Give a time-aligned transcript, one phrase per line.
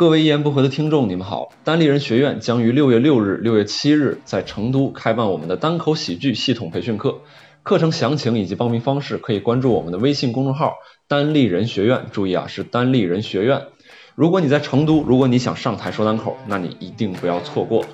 [0.00, 1.50] 各位一言不合的听众，你们好！
[1.62, 7.18] 单立人学院将于六月六日、六月七日在成都开办我们的单口喜剧系统培训课，
[7.62, 10.72] 课程详情以及报名方式可以关注我们的微信公众号
[11.06, 13.64] “单立人学院”，注意啊，是单立人学院。
[14.14, 17.84] 如果你在成都，如果你想上台说单口，那你一定不要错过。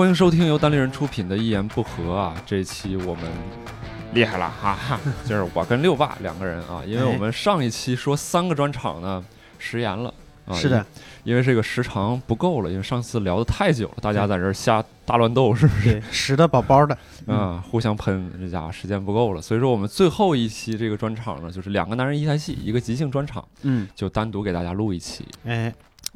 [0.00, 3.22] 欢迎收听由单立人出品的《一言不合》啊，这一期我们
[4.14, 4.74] 厉害了哈。
[4.74, 9.22] 哈， 就是我跟六爸两个人啊，因为我们上一期说三个专场呢
[9.58, 10.08] 食言了。
[10.46, 10.86] 啊，是的，
[11.22, 15.92] 因为这个时长不够了，因为上次聊的太久了，大家在这儿瞎大乱斗是不是？
[15.92, 16.96] 对，实的饱饱的，
[17.26, 25.70] 啊，互相喷，这家伙时间不够了，所以说我们最后一期这个专场呢，就是两个男人一台戏，一个即兴专场，嗯，就单独给大家录一期，哎。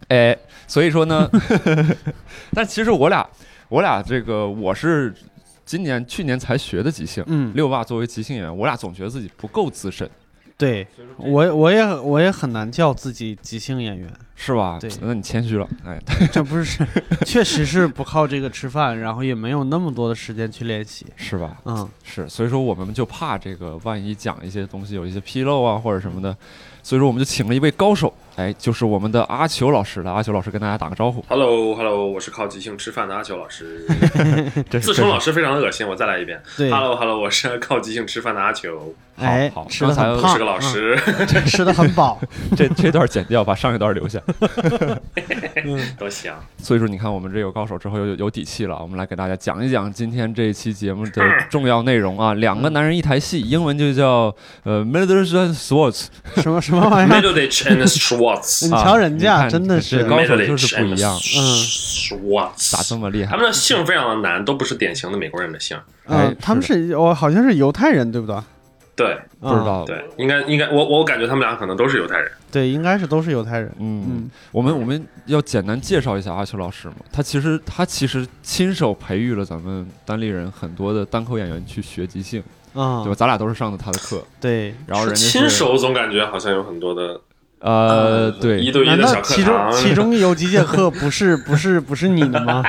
[0.08, 1.30] 哎，所以说呢，
[2.54, 3.28] 但其实我俩。
[3.74, 5.12] 我俩这个我是
[5.66, 10.08] 今年去年才学的即兴，嗯，六爸作为即兴演员，我俩总觉得自己不够资深，
[10.56, 14.78] 对我我也我也很难叫自己即兴演员，是吧？
[14.80, 16.00] 对，那你谦虚了，哎，
[16.30, 16.86] 这不是，
[17.26, 21.60] 确实是不靠这个吃饭，然后也没有那么多的时间去练习，是吧？
[21.64, 26.36] 嗯，是，所以说我们就怕这个万一讲一些东西有一些纰漏啊或者什么的。
[26.80, 30.10] 所以说，我们就请了一位高手，哎，就是我们的阿球老师了。
[30.10, 31.24] 阿球老师跟大家打个招呼。
[31.28, 33.86] Hello，Hello，我是靠即兴吃饭的阿球老师。
[34.82, 36.42] 自称老师非常的恶心，我再来一遍。
[36.56, 38.92] Hello，Hello，我是靠即兴吃饭的阿球。
[39.16, 40.98] 哎，好，吃的很胖，是个老师，
[41.46, 42.20] 吃的很饱。
[42.56, 44.20] 这这段剪掉，把上一段留下。
[45.96, 46.32] 都行。
[46.58, 48.76] 所以说，你看我们这有高手之后有有底气了。
[48.82, 52.34] 我们来给大家讲一讲今天这一期节目的 重要内容啊。
[52.34, 56.06] 两个男人一台戏，英文就叫呃 m i l i t a r y and Swords，
[56.42, 58.23] 什么什么玩意儿 m i l i t a r y and Swords。
[58.62, 61.14] 你瞧人家，真的是高手就是不一样。
[61.14, 63.30] 嗯，Swords 咋这么厉害？
[63.30, 65.76] 他们的姓非常的难，都不是典型的美国人的姓。
[66.06, 68.36] 嗯，他们是我好像是犹太人，对不对？
[68.96, 69.84] 对，不知道。
[69.84, 72.30] 对，应该应该，我我感觉他们俩可能都是犹太人。
[72.52, 73.68] 对，应该是都是犹太人。
[73.80, 76.94] 嗯，我们我们要简单介绍一下阿秋老师嘛。
[77.12, 82.40] 他其实他其实亲手培育了咱们单立人很多的单口演员去学即兴，
[82.72, 83.14] 啊，对吧？
[83.16, 84.24] 咱俩都是上的他的课。
[84.40, 87.20] 对，然后人家亲手总感觉好像有很多的，
[87.64, 89.22] 呃，对，一对一的小课堂。
[89.22, 92.62] 其中其中有几节课不是不是不是你的吗？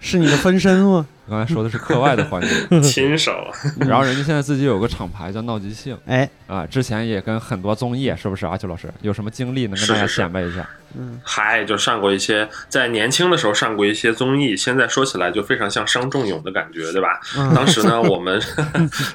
[0.00, 1.06] 是你的分身吗？
[1.30, 2.48] 刚才说的是课外的环节，
[2.82, 3.32] 亲手。
[3.78, 8.44] 然后人家现在自己有个厂牌叫闹即兴，哎啊，之前也跟很多综艺，是不是？
[8.46, 10.68] 阿秋老师有什么经历能跟大家显摆一下？
[10.98, 17.20] 嗯，嗨，就上过一些，在年轻的时候上过一些综艺，现在说起来就非常像伤仲永的感觉，对吧？
[17.54, 18.42] 当时呢， 我们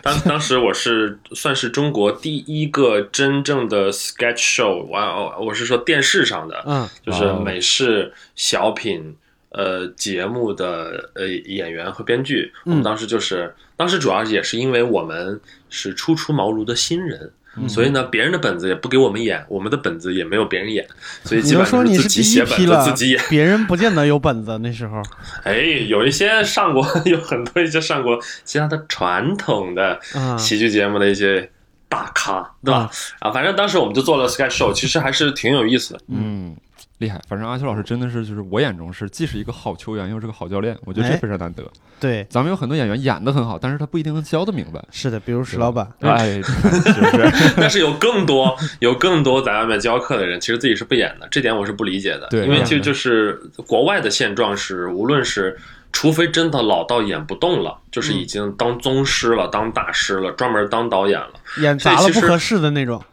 [0.02, 9.17] 当当时我是算是中国第一个真正的 sketch show，我我是说电视上的，嗯，就是美式小品。
[9.57, 15.39] 呃，节目的呃演员和编剧，我们当时就是当时主要也是因为我们
[15.69, 17.31] 是初出茅庐的新人，
[17.69, 20.85] 所以呢，别人的本子也不给我们演，我们的本子也没有别人演，
[21.23, 23.23] 所以基本上是自己写本子自己演。
[23.29, 25.01] 别人不见得有本子那时候。
[25.45, 25.55] 哎，
[25.87, 29.97] 有一些上过， 有很多一些上过其他的传统的
[30.37, 31.49] 喜剧节目的一些
[31.87, 32.91] 大咖，对吧？
[33.19, 36.01] 啊，反正当时我们就做了 sketch show，其实还是挺有意思的。
[36.09, 36.57] 嗯。
[37.00, 41.63] 厉害，反正阿秋老师真的是，就是我眼中是既是一个好球员，又是个好教练，我觉得这非常难得。
[42.00, 44.81] 对，咱们有很多演员演的很好，但是他不一定能教的明白。
[44.91, 47.53] 是的，比如石老板，哎， 是不是？
[47.57, 52.28] 但是有更多有更多在外面教课的人，其实自己是不演的，这点我是不理解的。
[52.29, 53.34] 对，因为就就是
[53.67, 55.57] 国外的现状是，无论是
[55.91, 63.03] 除非真的老到演不动了，就是已经当宗师了、当大师了，专门当导演了，演砸了不合适的那种。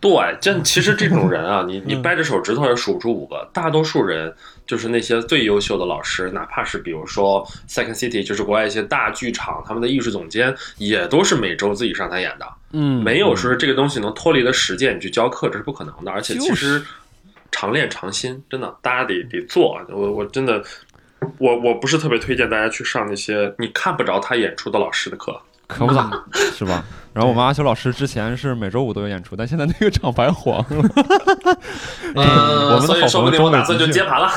[0.00, 0.10] 对，
[0.40, 3.48] 这 其实这种人啊，你你掰着手指头也数不出五个。
[3.52, 4.32] 大多数人
[4.66, 12.46] 就是那些最优秀的老师，哪怕是比如说 Second City，就是国外一些大剧场，他们的艺术总监也都是每周自己上台演的。
[12.72, 16.12] 嗯，没有说这个东西能脱离了实践，你去教课这是不可能的。
[16.12, 16.80] 而且其实
[17.50, 19.80] 常练常新，真的，大家得得做。
[19.88, 20.62] 我我真的，
[21.38, 25.40] 我我不是特别推荐大家去上那些你看不着他演出的老师的课。
[25.68, 26.10] 可不咋，
[26.56, 26.84] 是吧？
[27.12, 30.66] 然后我们阿秋老师之前是每周五都有演出，但现在那个厂牌黄了。
[32.14, 34.30] 嗯，我们的好朋友打算就接盘了。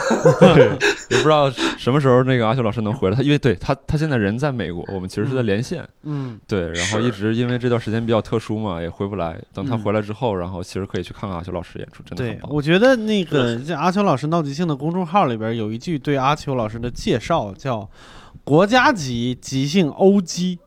[1.10, 3.16] 也不知道什么时候那个阿秋老师能回来。
[3.16, 5.88] 他因为对他他现在人在美国，我们其实是在连线。
[6.04, 9.40] 嗯，对，然后一直因为这段时间比较特殊嘛，也回不来。
[9.54, 17.88] 等他回来之后，然后其实可以去看看阿秋老师演出，真的对，我觉得那个在阿秋老师闹即兴的公众号里边有一句对阿秋老师的介绍，叫
[18.44, 20.58] “国家级即兴欧基”。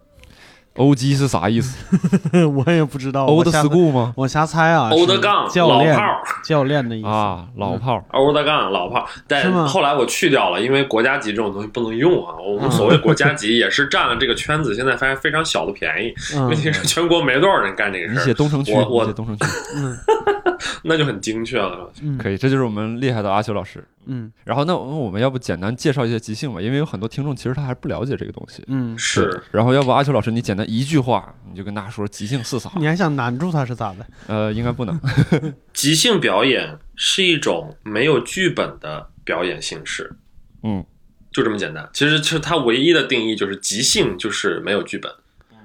[0.76, 1.76] OG 是啥意思
[2.66, 3.26] 我也不知道。
[3.26, 4.12] 我？Old 瞎 school 吗？
[4.16, 4.90] 我瞎猜啊。
[4.90, 7.06] Old 杠教练老炮教练的意思。
[7.06, 8.04] 啊，老炮儿。
[8.10, 12.34] 欧德杠老炮儿，但吗后来我去掉了，因为国家级这种东西不能用啊。
[12.44, 19.44] 我们所谓国家级也是占了这个圈子现在发现非常小的便宜，嗯问题是全国没多少人干这个你写事儿，东城区，我写东城区，
[19.76, 19.96] 嗯
[20.84, 21.93] 那就很精确了。
[22.02, 23.84] 嗯可以，这就是我们厉害的阿修老师。
[24.06, 28.62] 嗯然后那我们要不简单介绍一下即兴吧，因为有很多听众其实他还不了解这个东西。
[28.66, 32.70] 嗯，是，然后要不阿秋老师你简单一句话，你就跟大家说即兴四啥？
[32.76, 34.06] 你还想难住他是咋的？
[34.26, 35.00] 呃，应该不能。
[35.72, 40.12] 即兴表演是一种没有剧本的表演形式，
[40.62, 40.84] 嗯
[41.32, 41.88] 就这么简单。
[41.93, 45.10] 其实，其实它唯一的定义就是即兴，就是没有剧本。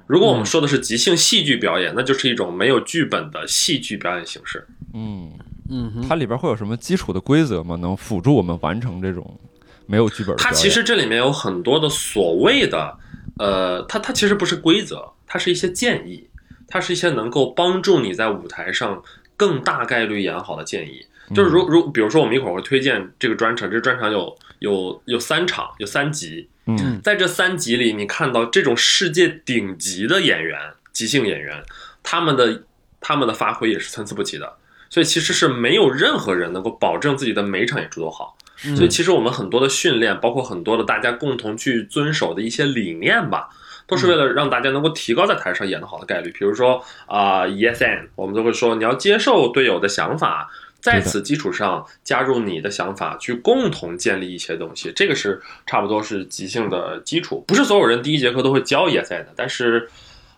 [0.08, 4.66] 如果我们说的是即兴戏剧表演，那就是一种没有剧本的戏剧表演形式。
[4.94, 5.32] 嗯，
[5.70, 7.76] 嗯哼，它里边会有什么基础的规则吗？
[7.76, 9.40] 能辅助我们完成这种
[9.86, 10.44] 没有剧本的？
[10.44, 12.98] 它其实这里面有很多的所谓的，
[13.38, 16.30] 呃，它它其实不是规则，它是一些建议，
[16.68, 19.02] 它是一些能够帮助你在舞台上
[19.38, 21.06] 更大概率演好的建议。
[21.36, 30.60] 就是如如比如说，我们一会儿会推荐这个专场，这个专场有有有三场，有三集，嗯在这三集里，你看到这种世界顶级的演员，
[30.92, 31.64] 即兴演员，
[32.02, 32.64] 他们的
[33.00, 34.52] 他们的发挥也是参差不齐的，
[34.90, 38.36] 所以其实是没有任何人能够保证自己的每一场演出都好。
[38.66, 43.48] 嗯所以其实我们很多的训练，包括很多的大家共同去遵守的一些理念吧，
[43.88, 46.30] 都是为了让大家能够提高在台上演得好的概率。
[46.38, 50.50] 比如说啊、yes and，我们都会说你要接受队友的想法，
[50.82, 54.92] 在此基础上加入你的想法，去共同建立一些东西。
[54.94, 57.42] 这个是差不多是即兴的基础。
[57.48, 59.90] 不是所有人第一节课都会教 yes and，但是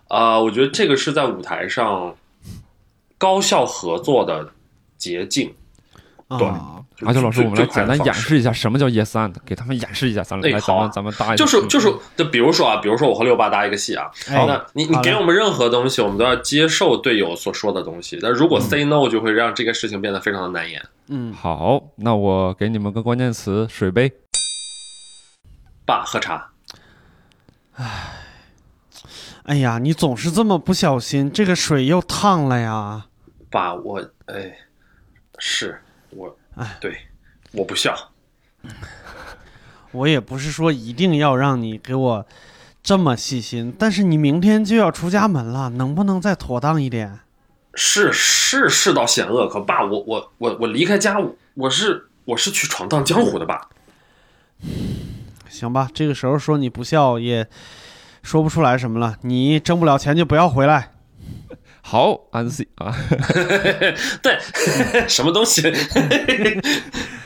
[0.06, 2.14] 啊、我觉得这个是在舞台上
[3.22, 4.50] 高效合作的
[4.98, 5.54] 捷径。
[6.28, 8.12] 对啊，阿修老师，我们来简单演。
[8.12, 10.24] 示一下什么叫 yes and，给他们演示一下。
[10.24, 18.18] 咱们来，咱哎好咱们搭一个就是就是，就比如说啊，比如说我和六八搭一个戏啊，哎那你你给我们任何东西，我们都要接受队友所说的东西。
[18.20, 20.82] 但如果 say no，就会让这个事情变得非常的难演。
[21.08, 24.10] 嗯，好，那我给你们个关键词：水杯。
[25.86, 26.48] 爸，喝茶。
[29.44, 33.04] 哎呀，你总是这么不小心，这个水又烫了呀。
[33.52, 34.56] 爸，我哎，
[35.38, 35.78] 是
[36.10, 36.96] 我哎，对，
[37.52, 37.94] 我不孝。
[39.90, 42.26] 我也不是说一定要让你给我
[42.82, 47.20] 这么细心，但是你明天就要出家门了，能不能再妥当一点？
[47.74, 53.68] 是是世道险恶，可爸，我我我我离开家，我我是我是去闯荡江湖的爸。
[55.48, 57.46] 行吧，这个时候说你不孝也
[58.22, 59.16] 说不出来什么了。
[59.22, 60.91] 你挣不了钱就不要回来。
[61.82, 62.94] 好，安 C 啊，
[64.22, 64.38] 对，
[65.08, 65.62] 什么东西？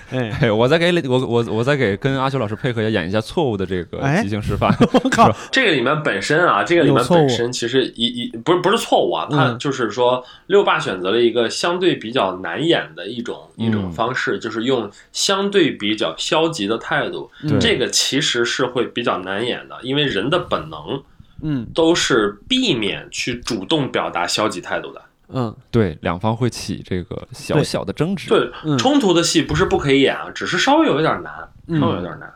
[0.08, 4.72] 哎，嘿我再给我我我再给跟阿秋老师配合一下，演一下错误的这个哎即兴示范。
[5.02, 9.58] 我靠，这个里面本身啊，这个里面本身其实一一不是不是错误啊，它嗯。
[9.58, 17.28] 就是说六爸选择了一个相对比较难演的一种一种嗯方式，就是用相对比较消极的态度。
[17.42, 17.58] 对。
[17.58, 21.02] 这个其实是会比较难演的，因为人的本能
[21.42, 25.02] 嗯都是避免去主动表达消极态度的。
[25.28, 28.28] 嗯对，两方会起这个小小的争执。
[28.28, 31.32] 对，嗯冲突的戏不是不可以演啊，只是稍微有一点难，
[31.66, 32.32] 嗯稍微有点难。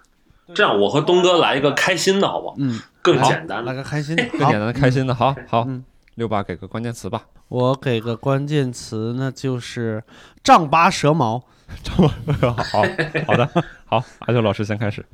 [0.52, 2.56] 这样，我和东哥来一个开心的，好不好？
[2.58, 3.70] 嗯，更简单的。
[3.70, 4.24] 来个开心的。
[4.36, 5.14] 更简，单的、开心的。
[5.14, 5.84] 好好嗯，
[6.16, 7.26] 六八给个关键词吧。
[7.46, 10.02] 我给个关键词，那就是
[10.42, 11.44] 丈八蛇矛。
[11.94, 12.08] 好
[12.52, 12.82] 好
[13.26, 13.48] 好的，
[13.86, 15.06] 好，阿秀老师先开始。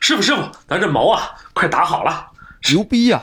[0.00, 2.26] 师傅，师傅，咱这矛啊，快打好了。
[2.70, 3.22] 牛逼呀、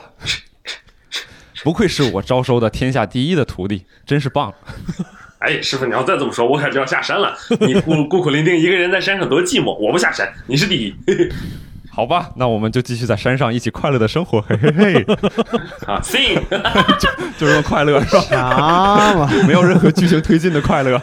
[1.62, 4.54] 不愧是我招收的天下第一的徒弟，真是棒！
[5.40, 7.36] 哎，师傅，你要再这么说，我可就要下山了。
[7.60, 10.94] 你孤孤苦伶仃一个人在山上多寂寞，我不下山，你是第一。
[11.98, 15.02] 好吧，那我们就继续在山上一起快乐的生活， 嘿嘿嘿，
[15.84, 16.40] 啊，sing，
[17.36, 18.20] 就这么快乐是吧？
[18.22, 19.28] 啥嘛？
[19.48, 20.96] 没有任何剧情推进的快乐。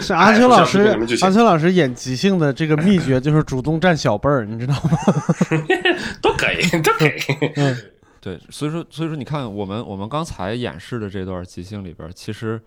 [0.00, 4.90] 是阿秋老哎师阿秋老师演即兴的这个秘诀就是主动占小辈儿，你知道吗？
[6.22, 7.12] 都可以，都可以。
[8.22, 12.58] 对，所以说，所以说，你看，我们我们刚才演示的这段即兴里边，其实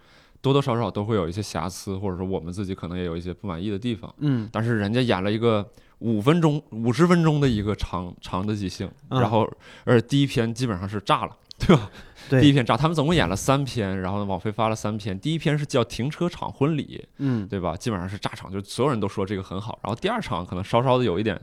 [0.42, 4.14] 多多少少都会有一些瑕疵，或者说我们自己可能也有一些不满意的地方。
[4.18, 5.68] 嗯但是人家演了一个
[6.00, 9.48] 五分钟、五十分钟的一个长长的即兴，嗯然后
[9.84, 11.90] 而且第一篇基本上是炸了，对吧？
[12.30, 15.20] 对第一篇炸，他们总共演了三篇，然后呢，网飞发了三篇。
[15.20, 17.76] 第一篇是叫《停车场婚礼》，嗯，对吧？
[17.76, 19.80] 基本上是炸场，就所有人都说这个很好。
[19.84, 21.40] 然后第二场可能稍稍的有一点，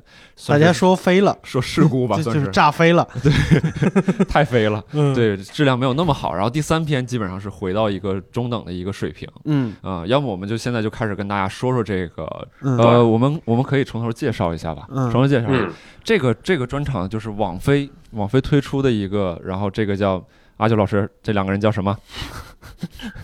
[0.46, 3.32] 大家说飞了，说事故吧， 就就是算是炸飞了， 对
[4.26, 6.34] 太飞了，嗯，，对，质量没有那么好。
[6.34, 15.64] 然后第三篇基本上是回到一个中等的一个水平嗯啊、要么我们就现在就开始跟大家说说这个，嗯呃，我们我们可以从头介绍一下吧，嗯从头介绍一下。
[15.64, 20.22] 嗯，这个这个专场就是网飞网飞推出的一个，然后这个叫
[20.58, 21.96] 阿九老师，这两个人叫什么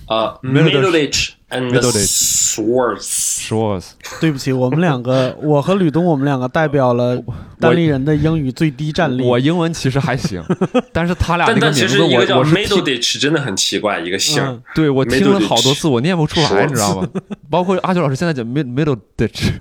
[0.09, 7.23] 呃 Middleditch Middleditch and Middleditch Swords，？Schwartz，对不起，我们两个， 我和吕东，我们两个代表了
[7.61, 9.23] 单立人的英语最低战力。
[9.23, 10.43] 我英文其实还行，
[10.93, 14.63] 但是他俩那个名字实一个叫我我是 Middleditch 真的很奇怪，一个姓。
[14.75, 17.09] 对我听了好多次，我念不出来，你知道吗？
[17.51, 19.53] 包括阿九老师现在讲 mid middle ditch，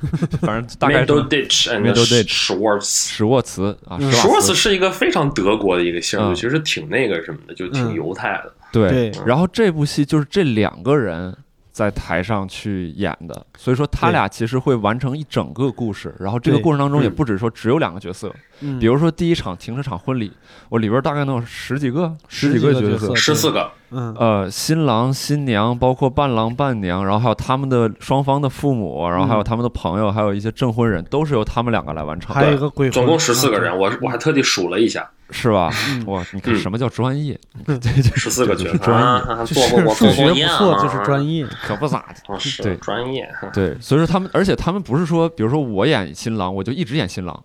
[0.41, 3.09] 反正大概是 Middleditch and Middleditch Schwartz。
[3.09, 8.51] 史沃茨啊，嗯史瓦 Schwartz 茨是一个非常德国的一个姓嗯，其实挺那个什么的，就挺嗯犹太的。
[8.71, 11.35] 对对，然后这部戏就是这两个人
[11.73, 16.15] 在台上去演的，所以说他俩其实会完成一整个故事。
[16.19, 17.15] 然后这个过程当中也嗯。
[17.15, 20.31] 不止说只有两个角色，嗯，比如说第一场停车场婚礼，
[20.69, 23.15] 我里边大概能有十几个、十十几个角色。
[23.15, 24.15] 十四个，嗯。
[24.19, 35.69] 呃，新郎、新娘，包括伴郎、伴娘，然后还有他们的双方的父母，然后还有他们的朋友，还有一些证婚人，都是由他们两个来完成的，还有一个鬼，总共十四个人，啊我我还特地数了一下，是吧？
[35.89, 37.37] 嗯哇，你看嗯什么叫专业？
[37.65, 41.45] 嗯 对对，十四个角色专业数学不错，啊就是专业。
[41.65, 42.37] 可不咋的。
[42.63, 43.27] 对专业。
[43.51, 47.43] 对，所以说他们，而且他们不是说，比如说我演新郎，我就一直演新郎。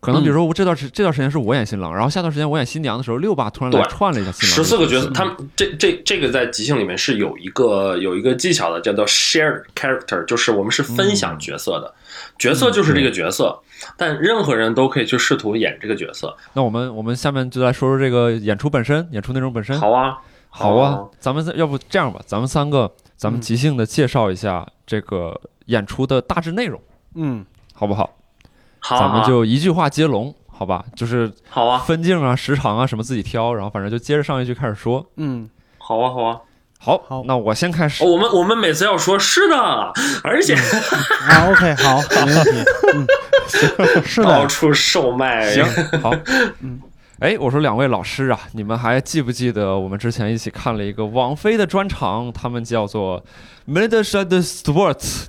[0.00, 3.90] 可能比如说我这段时这段时间是我演新郎，然后下段时间我演新娘的时候，六爸突然来对。
[3.90, 4.54] 串了一下新郎。
[4.54, 11.92] 十四个角色，他们这这这个在即兴里面是有一个有一个技巧的，叫做 shared character，就是我们是分享角色的，
[12.38, 13.58] 角色就是这个角色，
[13.96, 16.36] 但任何人都可以去试图演这个角色。
[16.52, 19.76] 那我们我们下面就来说说这个演出本身，演出内容本身。
[19.80, 23.42] 好啊，好啊，咱们要不这样吧，咱们三个咱们嗯。
[23.42, 26.80] 即兴的介绍一下这个演出的大致内容，
[27.16, 27.44] 嗯。
[27.74, 28.17] 好不好？
[28.80, 30.84] 好啊，咱们就一句话接龙，好吧？
[30.96, 35.04] 就是好啊，分镜啊、时长啊什么自己挑，然后反正就接着上一句开始说。
[35.16, 36.38] 嗯，好啊，好啊。
[36.80, 37.24] 好，好。
[37.26, 38.04] 那我先开始。
[38.04, 39.56] 哦我们我们每次要说是的，
[40.22, 40.54] 而且
[41.28, 42.64] 啊，OK，好，没问题。
[42.94, 43.06] 嗯，
[44.04, 45.52] 是的，到处售卖。
[45.52, 45.64] 行，
[46.00, 46.14] 好，
[46.60, 46.80] 嗯，
[47.18, 53.24] 哎，我说两位老师啊，你们还记不记得我们之前一起看了一个王菲的专场，他们叫做
[53.64, 55.24] m i d s h a d Sports，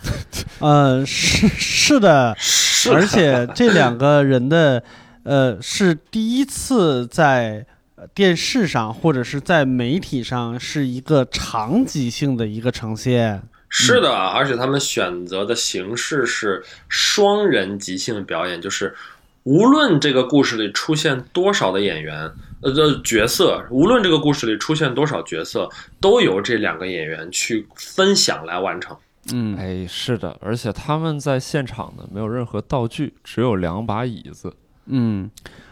[0.60, 4.82] 嗯，是是的，是的而且这两个人的
[5.24, 13.42] 呃是第一次在呃电视上或者是在媒体上是一个长即兴的一个呈现。
[13.72, 18.96] 是的，而且他们选择的形式是双人即兴表演，就是
[19.44, 22.32] 无论这个故事里出现多少的演员，
[22.62, 25.70] 呃的角色，无论这个故事里出现多少角色，
[26.02, 28.98] 都由这两个演员去分享来完成。
[29.32, 34.54] 嗯哎，是的，而且他们在现场呢没有任何道具，只有两把椅子。
[34.86, 35.30] 嗯，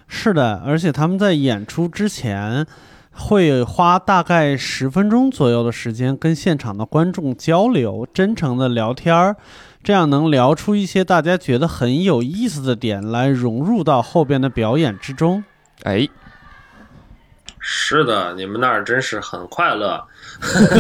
[0.08, 2.66] 是的，而且他们在演出之前
[3.12, 9.36] 会花大概十分钟左右的时间跟现场的观众交流，真诚的聊天儿，
[9.82, 15.44] 这样能聊出一些大家觉得很有意思的点来融入到后边的表演之中。
[15.82, 16.08] 哎，
[17.70, 20.02] 是的，你们那儿真是很快乐。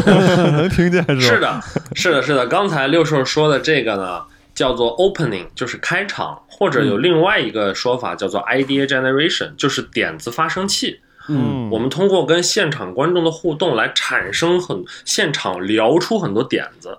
[0.06, 1.62] 能 听见是是的，
[1.94, 2.48] 是的，是的。
[2.48, 4.24] 刚才六兽说的这个呢，
[4.56, 11.01] 叫做 opening，就是开场，或者有另外一个说法叫做 idea generation，就是点子发生器。
[11.27, 16.98] 嗯我们通过跟现场观众的互动来产生很现场聊出很多点子，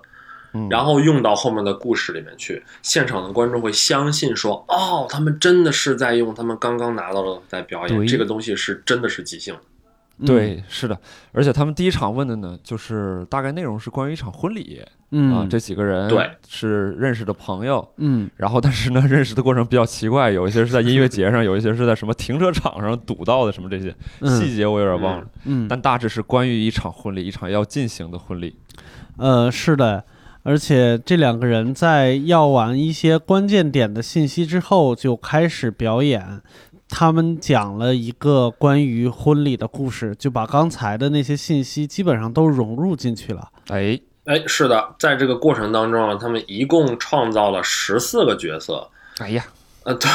[0.53, 2.63] 嗯然后用到后面的故事里面去。
[2.83, 9.55] 现场的观众会相信说，哦，他们真的是在用他们刚刚拿到的在表演，这个东西是真的是即兴。
[9.55, 9.59] 嗯
[10.25, 10.99] 对，是的，
[11.31, 15.33] 而且他们第一场问的呢，就是大概内容是关于一场婚礼嗯。
[15.33, 16.29] 啊，这几个人对。
[16.47, 18.29] 是认识的朋友，嗯。
[18.35, 23.95] 然后但是呢，认识的过程比较奇怪，有一些是在音乐节上， 有一些是在什么停车场上堵到的，什么这些
[24.25, 25.67] 细节我有点忘了，嗯。
[25.67, 28.55] 但大致是关于一场婚礼，一场要进行的婚礼。
[29.17, 30.03] 呃，是的，
[30.43, 36.41] 而且这两个人在要完一些关键点的信息之后，就开始表演。
[36.89, 43.49] 他们讲了一个关于婚礼的故事，就把刚才的那些信息基本上都融入进去了。
[43.69, 48.89] 哎，哎，是的，在这个过程当中啊，他们一共创造了十四个角色。
[49.19, 49.45] 哎呀，
[49.83, 50.09] 呃，对，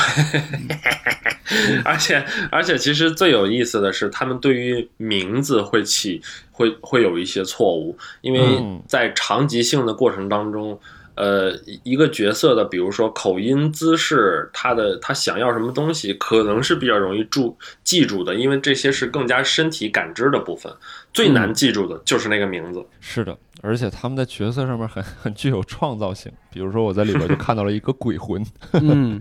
[1.84, 10.78] 而 且而且，其实最有意思的是，他们对于名字会起会会有一些错误，因为嗯在长即兴的过程当中，
[11.14, 20.72] 呃一一个角色的，比如说口音、姿势，他的他想要什么东西，可能是比较容易注记住的，因为这些是更加身体感知的部分。
[21.12, 22.84] 最难记住的就是那个名字。
[23.00, 26.32] 是的，而且他们在角色上面很很具有创造性。
[26.50, 29.20] 比如说我在里边就看到了一个鬼魂， 嗯，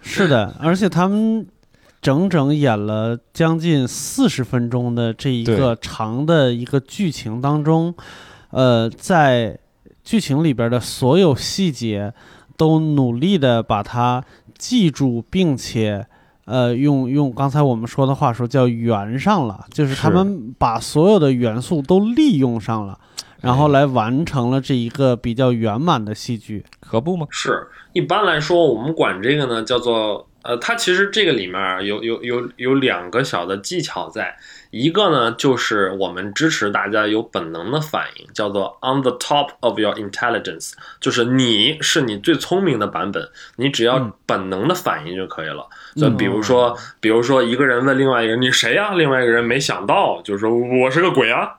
[0.00, 1.46] 是的，而且他们
[2.02, 7.94] 整整演了将近四十分钟的这一个长的一个剧情当中，
[8.50, 9.58] 呃，在
[10.02, 12.12] 剧情里边的所有细节
[12.56, 14.24] 都努力的把它
[14.58, 16.06] 记住，并且。
[16.46, 22.98] 呃，用用刚才我们说的话说，叫圆上了，就是他们把所有的元素都利用上了，
[23.40, 27.24] 然后来完成了这一个比较圆满的戏剧，可不吗？
[27.30, 34.34] 是，一般来说，我们管这个呢叫做，呃，它其实这个里面有有有有两个小的技巧在。
[34.70, 45.66] 一个呢，就是我们支持大家有本能的反应，叫做 on the top of your intelligence，就是你是你最聪明的版本，你只要本能的反应就可以了。
[45.96, 48.94] 就比如说，比如说一个人问另外一个人你谁呀？
[48.94, 51.56] 另外一个人没想到，就是说我是个鬼啊。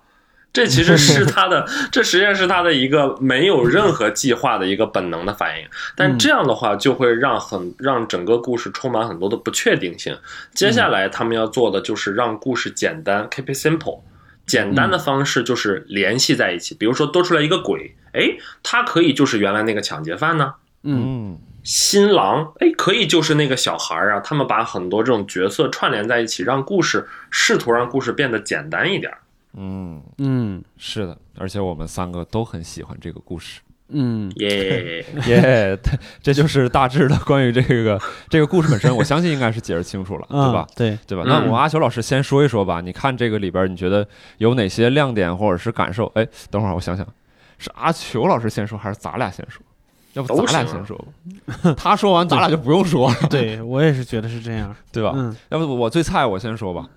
[0.53, 5.65] 这其实是 他的，这实际上是他的一个没有任何计划的一个本能的反应，
[5.95, 10.17] 但这样的话就会让很让整个故事充满很多的不确定性。
[10.53, 14.01] 接下来他们要做的就是让故事简单，keep it simple。
[14.45, 20.55] 简单的方式就是联系在一起，比如说多出来一个鬼，哎，他可以就是原来那个抢劫犯呢。
[20.83, 24.19] 嗯，新郎，哎，可以就是那个小孩啊。
[24.19, 29.13] 他们把很多这种角色串联在一起，让故事试图让故事变得简单一点。
[29.53, 33.61] 嗯嗯，是的，而且我们三个都很喜欢这个故事。
[33.93, 35.77] 嗯，耶 耶，
[36.21, 38.95] 这就是大致的关于这个这个故事本身。
[38.95, 40.65] 我相信应该是解释清楚了，对吧？
[40.75, 41.25] 对对吧？
[41.27, 42.79] 那我阿球老师先说一说吧。
[42.79, 46.05] 你看这个里边，你觉得有哪些亮点或者是感受？
[46.15, 47.05] 哎，等会儿我想想，
[47.57, 49.61] 是阿球老师先说还是咱俩先说？
[50.13, 51.73] 要不咱俩先说吧。
[51.75, 53.15] 他说完，咱俩就不用说了。
[53.29, 55.11] 对我也是觉得是这样，对吧？
[55.15, 56.87] 嗯，要不我最菜，我先说吧。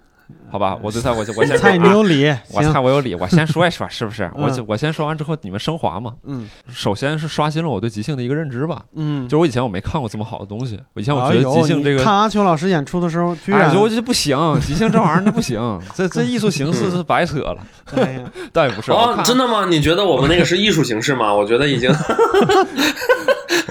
[0.50, 4.31] 好吧，我最菜，我我先菜你有理，我菜我有理，我先说一说，是不是？
[4.35, 6.14] 我嗯我先说完之后，你们升华嘛。
[6.25, 17.59] 嗯首先是刷新了我对即兴的一个认知吧，嗯，就是我以前我没看过这么好的东西，我以前我哎觉得即兴这个，你看阿秋老师演出的时候，居哎，然我觉得不行，即兴这玩意儿那不行，这这艺术形式是白扯了，
[17.97, 18.21] 哎呀，
[18.52, 18.93] 倒也不是。
[18.93, 19.66] 我哦，真的吗？
[19.69, 21.35] 你觉得我们那个是艺术形式吗？
[21.35, 21.90] 我觉得已经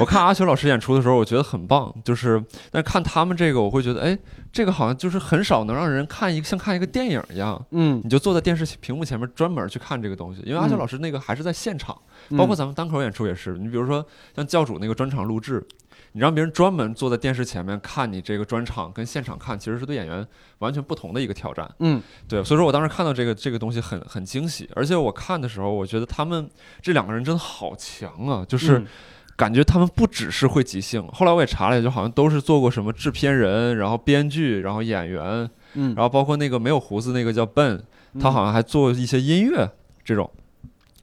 [0.03, 4.19] 我看阿秋老师演出的时候，我觉得很棒，就是但看他们这个，我会觉得，哎，
[4.51, 11.97] 这个好像就是很少能让人看一个像看一个电影一样，嗯，你就坐在电视屏幕前面专门去看这个东西，因为阿秋嗯老师那个还是在现场。
[12.37, 14.05] 包括咱们单口演出也是，你比如说
[14.35, 15.65] 像教主那个专场录制，
[16.13, 20.25] 你让别人专门坐在电视前面看你这个专场，跟现场看其实是对演员
[20.59, 21.69] 完全不同的一个挑战。
[21.79, 26.49] 嗯，对，所以说我当时看到这个这个东西很很惊喜，而且我看的时候，我觉得他们
[26.81, 28.87] 这两个人真的好强啊，就是嗯
[29.35, 37.81] 感觉他们不只是会即兴，后来我也查了，就好像都是做过什么制片人，然后编剧，然后演员，嗯，然后包括那个没有胡子那个叫 Ben，
[38.19, 39.69] 他好像还做一些音乐
[40.05, 40.29] 这种。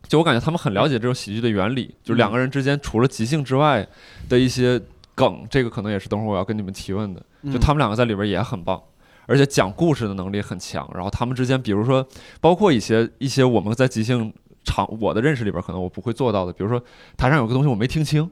[0.09, 3.87] 就我感觉他们很了解这种喜剧的原理，就两个人之间除了即兴之外
[4.29, 4.81] 的一些
[5.15, 7.23] 梗，这个可能也是等会儿我要跟你们提问的。
[7.43, 8.81] 嗯就他们两个在里边也很棒，
[9.27, 10.89] 而且讲故事的能力很强。
[10.95, 12.07] 然后他们之间，比如说，
[12.41, 14.33] 包括一些一些我们在即兴
[14.65, 16.83] 场我的认识里边可能我不会做到的，比如说
[17.17, 18.31] 台上有个东西我没听清，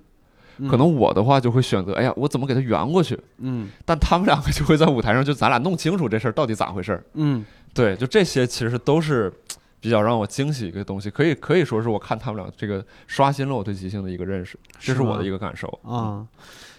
[0.58, 3.18] 嗯可能我的话就会选择，哎呀，我怎么给它圆过去？
[3.38, 7.04] 嗯但他们两个就会在舞台上，就咱俩弄清楚这事儿到底咋回事儿。
[7.14, 9.32] 嗯对，就这些其实都是
[9.80, 15.68] 比较让我惊喜一个东西，可以可以说是我看他们俩这个刷新了我对即兴的一个认识，这是我的一个感受。
[15.82, 16.26] 啊。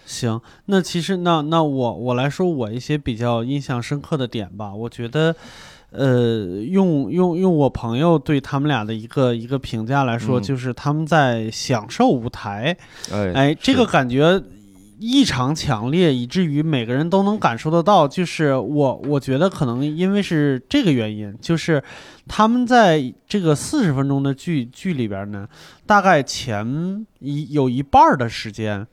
[0.04, 4.74] 行，那其实那那我我来说我一些比较印象深刻的点吧。
[4.74, 5.36] 我觉得，
[5.90, 12.76] 呃，用用用我朋友对他们俩的一个一个评价来说，嗯就是他们在享受舞台，
[13.12, 14.40] 哎哎，这个感觉
[15.00, 18.06] 异常强烈，以至于每个人都能感受得到。
[18.06, 21.82] 就是我，我觉得可能因为是这个原因，就是
[22.28, 25.48] 他们在这个四十分钟的剧剧里边呢，
[25.86, 28.86] 大概前一有一半儿的时间。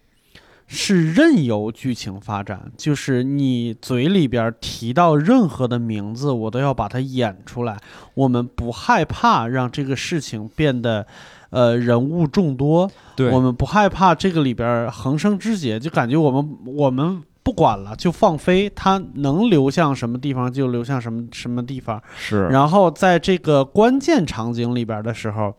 [0.67, 7.77] 是任由剧情发展，就是你嘴里边提到任何的名字，我都要把它演出来。
[8.13, 11.07] 我们不害怕让这个事情变得，
[11.51, 22.01] 呃，人物众多，对，我们不害怕这个里边横生枝节，就感觉我们我们不管了，就放飞，它能流向什么地方就流向什么什么地方。
[22.17, 25.55] 是然后在这个关键场景里边的时候，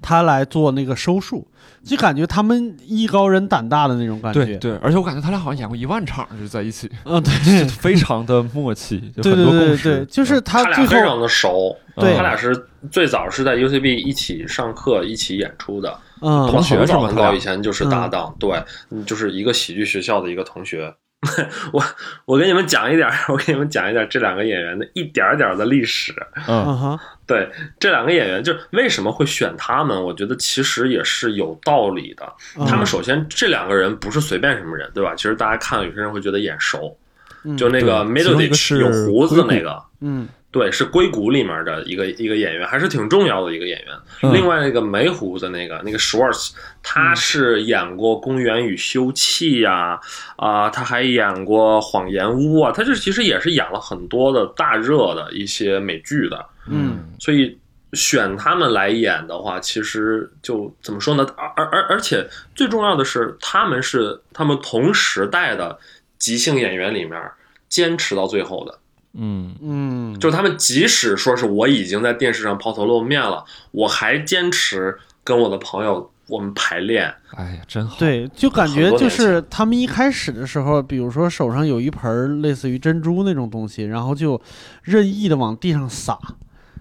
[0.00, 1.46] 他来做那个收束，
[1.82, 4.44] 就感觉他们艺高人胆大的那种感觉。
[4.44, 16.46] 对对，而且我感觉他俩好像演过一万场，就是在一起，嗯，对， 非常的默契， 就对对很多共对对就是他最俩非常，的熟，对他俩是最早是在 UCB 一起上课、一起演出的，嗯。
[16.48, 17.08] 同学很早是吗？
[17.08, 20.94] 很早以前就是搭档，对，嗯就是一个喜剧学校的一个同学。
[21.72, 21.82] 我
[22.26, 26.14] 我给你们讲一点，我给你们讲一点这两个演员的一点儿点儿的历史。
[26.46, 27.46] 嗯对
[27.78, 30.00] 这两个演员，就是为什么会选他们？
[30.02, 32.32] 我觉得其实也是有道理的。
[32.56, 35.14] 嗯他们首先这两个人不是随便什么人，对吧？
[35.16, 36.96] 其实大家看了有些人会觉得眼熟，
[37.44, 43.94] 嗯就那个对其中一个 Middleditch 有胡子的那个，嗯对，是硅谷里面的一个一个演员，还是挺重要的一个演员。
[44.22, 50.00] 嗯另外那个没胡子那个那个 Schwartz，他是演过《公园与休憩》呀，
[50.36, 56.46] 啊，他还演过《谎言屋》啊，他这其实也是演了很多的大热的一些美剧的。
[56.66, 57.58] 嗯所以
[57.92, 61.26] 选他们来演的话，其实就怎么说呢？
[61.36, 65.78] 而而而而且最重要的是，他们是他们同时代的
[66.18, 67.22] 即兴演员里面
[67.68, 68.78] 坚持到最后的。
[69.14, 77.12] 嗯嗯，就是他们即使说是我已经在电视上抛头露面了，我还坚持跟我的朋友我们排练。
[77.30, 84.40] 哎呀，真好，对，就感觉就是他们一开始的时候，比如说手上有一盆类似于珍珠那种东西，然后就
[84.82, 86.18] 任意的往地上撒，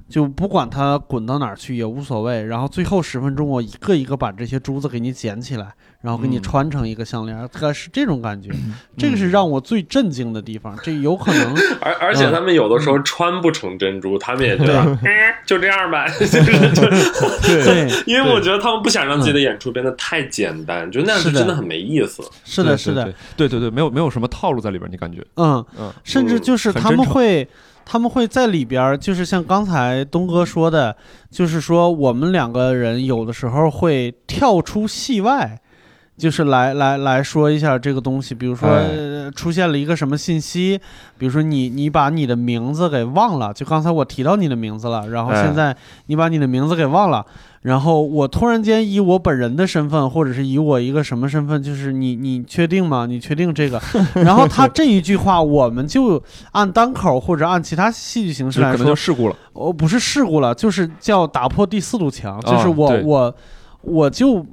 [0.09, 2.43] 就不管它滚到哪儿去也无所谓。
[2.45, 8.49] 然后最后十分钟，我一个一个把这些珠子给你捡起来，然后给你嗯穿成一个项链，它是这种感觉。
[8.97, 10.77] 这个是让我最震惊的地方。
[10.83, 15.07] 这有可能， 而而且他们有的时候穿不成珍珠，他们也觉得， 嗯，
[15.45, 16.81] 就这样吧， 就是就
[17.63, 22.23] 对，因为我觉得他们不想让自己的演出变得太简单，就那样是真的很没意思。
[22.45, 25.25] 是的，是的，对对对，没有没有什么套路在里边，你感觉？
[25.35, 25.65] 嗯。
[25.79, 27.47] 嗯甚至就是他们会，
[27.89, 30.97] 他们会在里边，就是像刚才东哥说的，
[31.31, 35.61] 就是说我们两个人有的时候会跳出戏外。
[36.17, 38.67] 就是来来来说一下这个东西，比如说、
[39.35, 40.79] 出现了一个什么信息，
[41.17, 45.75] 比如说你你把你的名字给忘了，就刚才我提到你的名字了，然后哎现在
[46.07, 47.23] 你把你的名字给忘了，
[47.61, 53.05] 然后我突然间以我本人的身份，或者是以我一个什么身份，就是你你确定吗？
[53.05, 53.79] 你确定这个？
[54.15, 56.21] 然后他这一句话，我们就
[56.53, 59.35] 按单口或者按其他戏剧形式来说这可能叫，事故了。
[59.53, 63.35] 哦不是事故了，就是叫打破第四堵墙，就是我我
[63.81, 64.45] 我就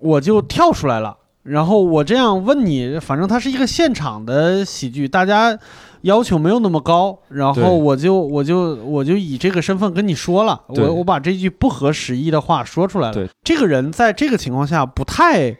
[0.00, 1.16] 我就跳出来了。
[1.42, 5.56] 然后我这样问你，反正它是一个现场的喜剧，大家
[6.02, 13.28] 要求没有那么高，然后我就我就我就以这个身份跟你说了，我我把这句不合时宜的话说出来了对。
[13.44, 15.56] 这个人在这个情况下不太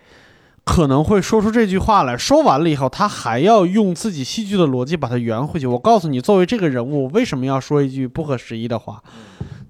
[0.64, 5.68] 可能会说出这句话来，说完了以后，他还要用自己戏剧的逻辑把它圆回去。
[5.68, 9.00] 我告诉你，作为这个人物，为什么要说一句不合时宜的话，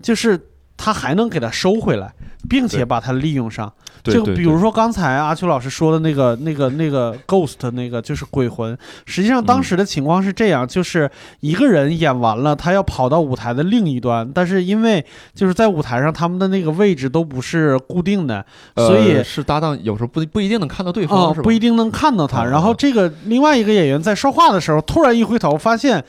[0.00, 2.12] 就是他还能给他收回来，
[2.48, 3.72] 并且把它利用上。
[4.04, 11.10] 就比如说刚才阿秋老师说的那个、那个、那个 ghost 那个就是鬼魂，实际上当时的情况是这样，就是
[11.40, 21.34] 一个人演完了，他要跑到舞台的另一端，但是因为就是在舞台上他们的那个位置都不是固定的，所以呃是搭档，有时候不不一定能看到对方？
[21.42, 22.42] 不一定能看到他。
[22.42, 26.04] 哦然后这个另外一个演员在说话的时候，突然一回头，发现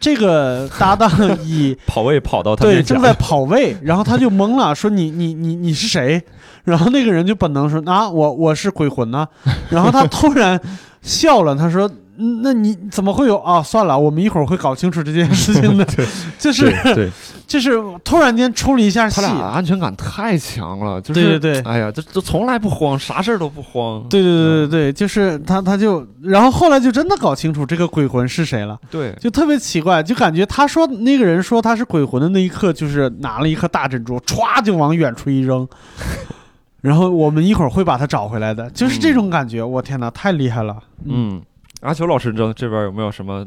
[0.00, 1.10] 这个搭档
[1.44, 6.22] 以 跑位跑到他对正在跑位， 然后他就懵了，说你你你你是谁？
[6.64, 9.26] 然后那个人就本能说啊，我我是鬼魂呐、
[9.70, 10.60] 然后他突然
[11.02, 11.90] 笑了，他说。
[12.18, 13.62] 嗯那你怎么会有啊？
[13.62, 15.84] 算了，我们一会儿会搞清楚这件事情的。
[16.38, 17.10] 就是对 对，
[17.46, 24.04] 就是突然间出了一下戏他，俩安全感太强了，就是对对对哎呀，这这从来不慌，啥事儿都不慌。
[24.08, 28.78] 对对对对对，就是他他就，然后后来就真的搞清楚这个鬼魂是谁了。
[28.90, 35.66] 对就特别奇怪，就感觉他说那个人说他是鬼魂的那一刻，就是拿了一颗大珍珠，歘就往远处一扔，
[36.80, 39.62] 然后我们一会儿会把他找回来的，就是这种感觉。
[39.62, 40.76] 我天哪，太厉害了！
[41.06, 41.40] 嗯，
[41.84, 43.46] 阿球老师这这边有没有什么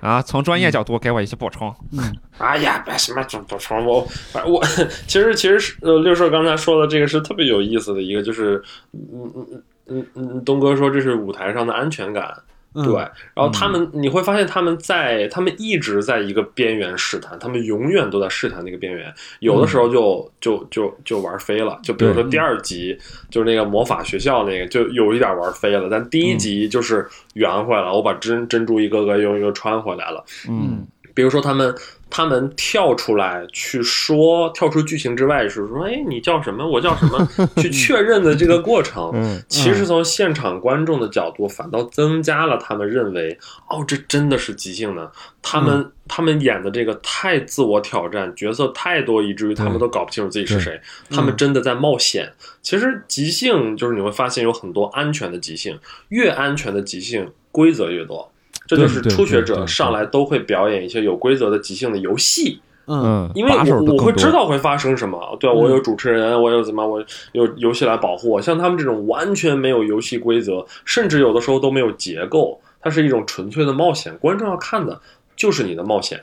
[0.00, 0.20] 啊？
[0.20, 1.74] 从专业角度给我一些补充。
[1.92, 4.06] 嗯哎呀，别什么补补充我，
[4.46, 4.62] 我
[5.06, 12.36] 其实其实是呃，六叔刚才说的这个是特别有意思的一个，就是嗯嗯嗯嗯嗯，东哥说这是舞台上的安全感，
[12.74, 22.96] 嗯、对，然后他们你会发现他们在他们一直在一个边缘试探，他们永远都在试探那个边缘，有的时候就就就就玩飞了，就比如说第二集
[23.30, 30.24] 就是那个魔法学校那个就有一点玩飞了，但第一集就是圆回来了，我把珍珍珠一个个又又穿回来了。
[30.48, 30.86] 嗯
[31.18, 31.74] 比比如说他们
[32.08, 36.66] 他们跳出来去说，跳出剧情之外是说，哎，你叫什么？
[36.66, 37.28] 我叫什么？
[37.60, 43.36] 去确认的这个过程，嗯其实从现场观众的角度，反倒增加了他们认为，
[43.68, 45.12] 哦，这真的是即兴的。
[45.42, 50.80] 他们、嗯他们演的这个太自我挑战，角色太多，以至于他们都搞不清楚自己是对谁。
[51.10, 52.32] 他们真的在冒险。
[52.62, 55.78] 其实即兴就是你会发现有很多安全的即兴，
[56.08, 58.32] 越安全的即兴规则越多。
[58.68, 65.18] 这就是初学者上来都会表演一些有规则的即兴的游戏，嗯嗯，因为我我会知道会发生什么。
[65.40, 67.02] 对啊，嗯我有主持人，我有怎么，我
[67.32, 68.40] 有游戏来保护我。
[68.40, 74.14] 像他们这种完全没有游戏规则，甚至有的时候都没有结构，它是一种纯粹的冒险。
[74.18, 75.00] 观众要看的
[75.34, 76.20] 就是你的冒险，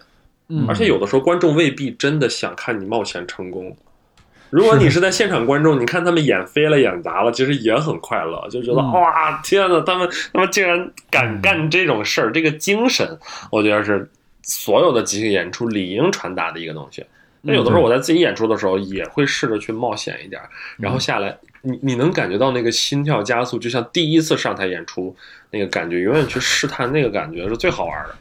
[0.50, 3.76] 嗯，而且有的时候观众未必真的想看你冒险成功。
[4.50, 13.18] 如果你是在现场观众，你看他们演飞了、演砸了，其实也很快乐，就觉得、嗯哇，天呐，他们他们竟然敢干这种事儿，这个精神，
[13.52, 14.10] 我觉得是
[14.44, 17.06] 所有的即兴演出理应传达的一个东西。
[17.42, 25.16] 那有的时候我在自己演出的时候，也会试着去冒险一点儿，然后下来，你你能感觉到那个心跳加速，就像第一次上台演出
[25.52, 28.16] 那个感觉，永远去试探那个感觉是最好玩的。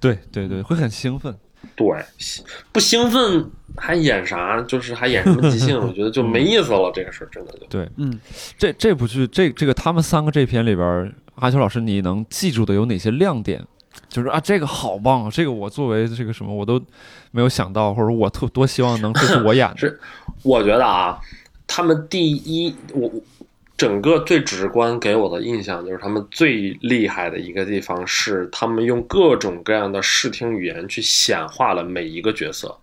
[0.00, 1.34] 对对对，会很兴奋。
[1.76, 1.86] 对，
[2.72, 4.60] 不兴奋还演啥？
[4.62, 5.78] 就是还演什么即兴？
[5.78, 6.90] 我觉得就没意思了。
[6.94, 8.18] 这个事儿真的就 对，嗯
[8.56, 13.64] 这这部剧这这个他们三个这篇里边，阿秋老师你能记住的有哪些亮点？
[14.08, 16.80] 就是啊，这个好棒啊，这个我作为这个什么我都
[17.30, 19.76] 没有想到，或者我特多希望能这是我演的。
[19.76, 20.00] 是
[20.42, 21.18] 我觉得啊，
[21.66, 23.20] 他们第一，我我
[23.78, 32.76] 整个最直观给我的印象就是他们最厉害的一个地方是，他们用各种各样的视听语言去显化了每一个角色。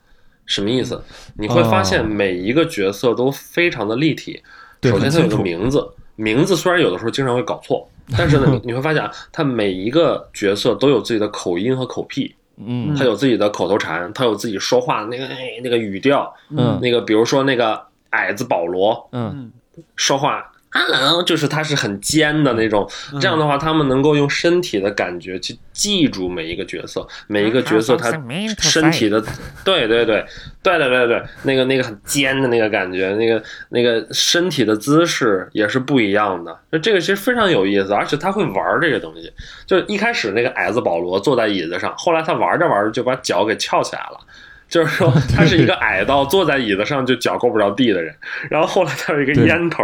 [0.45, 1.03] 什么意思？
[1.37, 4.41] 你会发现哦每一个角色都非常的立体。
[4.79, 7.85] 对首先，它有个名字，名字虽然有的时候经常会搞错，
[8.17, 17.81] 但是呢，你你会发现啊，它每一个角色都有自己的口音和口癖，嗯他有自己的口头禅，他有自己说话的那个哎那个语调，嗯那个比如说那个
[18.11, 19.51] 矮子保罗嗯嗯
[19.97, 20.49] 说话。
[20.77, 28.11] Hello，就是他是很尖的那种，嗯这样的话，他们能够用身体的感觉去记住每一个角色，每一个角色他
[28.59, 29.23] 身体的，
[29.63, 30.25] 对对对
[30.61, 36.59] 对对对对，那个那个很尖的那个感觉，那个那个身体的姿势也是不一样的。
[36.71, 39.31] 那这个其实非常有意思，而且他会玩这个东西。
[39.65, 44.19] 就是一开始那个矮子保罗坐在椅子上，后来他玩着玩着就把脚给翘起来了。
[44.67, 48.13] 就是说， 他是一个矮到坐在椅子上就脚够不着地的人，
[48.49, 49.83] 然后后来他有一个烟头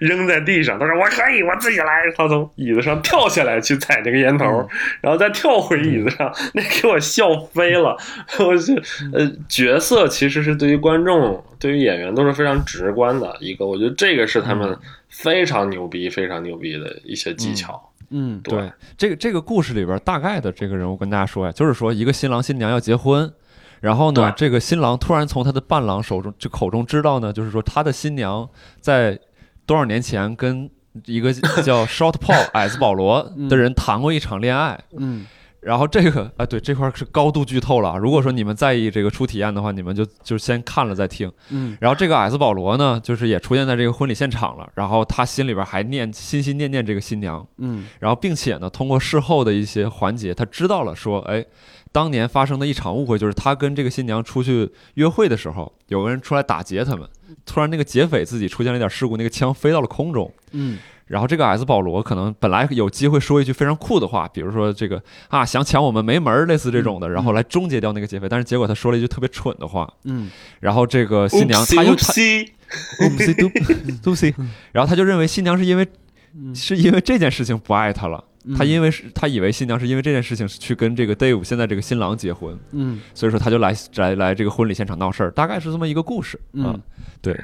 [0.00, 2.02] 扔在地上，他说我可以，我自己来。
[2.16, 4.68] 他从椅子上跳下来去踩这个烟头，
[5.00, 7.96] 然后再跳回椅子上， 那给我笑飞了。
[8.38, 8.74] 我是
[9.12, 14.76] 呃，角色其实是对于观众、对于演员都是非常直观的一个，我觉得这个是他们
[15.08, 17.90] 非常牛逼、非常牛逼的一些技巧。
[18.14, 23.32] 嗯对，这个这个故事里边大概的这个人物跟大家说呀，就是说一个新郎新娘要结婚，
[23.82, 28.48] 然后呢，这个新郎突然从他的伴郎手中就口中知道呢，就是说他的新娘
[28.80, 29.18] 在
[29.66, 30.70] 多少年前跟
[31.06, 34.78] 一个叫 Short Paul 矮子保罗的人谈过一场恋爱。
[34.96, 35.26] 嗯
[35.62, 37.96] 然后这个啊， 对这块儿是高度剧透了啊。
[37.96, 41.30] 如果说你们在意这个初体验的话，你们就就先看了再听。
[41.50, 44.68] 嗯然后这个矮子保罗呢，就是也出现在这个婚礼现场了。
[44.74, 51.44] 然后他心里边还念心心念念这个新娘，嗯然后并且呢，通过事后的一些环节，他知道了说，哎，
[51.92, 57.08] 当年发生的一场误会，就是他跟这个新娘出去约会的时候，有个人出来打劫他们，
[57.46, 60.28] 突然那个劫匪自己出现了一点事故，那个枪飞到了空中。
[60.50, 60.78] 嗯
[61.12, 68.26] 然后这个 S 保罗可能本来有机会说一句非常酷的话，比如说这个啊想抢我们没门儿，类似这种的，然后来终结掉那个劫匪。
[68.26, 70.30] 但是结果他说了一句特别蠢的话，嗯。
[70.58, 74.34] 然后这个新娘她又她 Oopsie，oopsie doop doopsie，
[74.72, 75.86] 然后他就认为新娘是因为
[76.34, 76.54] 嗯。
[76.54, 78.24] 是因为这件事情不爱他了。
[78.46, 78.56] 嗯。
[78.56, 82.98] 他因为是他以为新娘是因为这件事情去跟这个 Dave 现在这个新郎结婚，嗯。
[83.12, 86.82] 所以说他就来来来这个婚礼现场闹事儿，大概是这么一个故事啊嗯。
[87.20, 87.38] 对，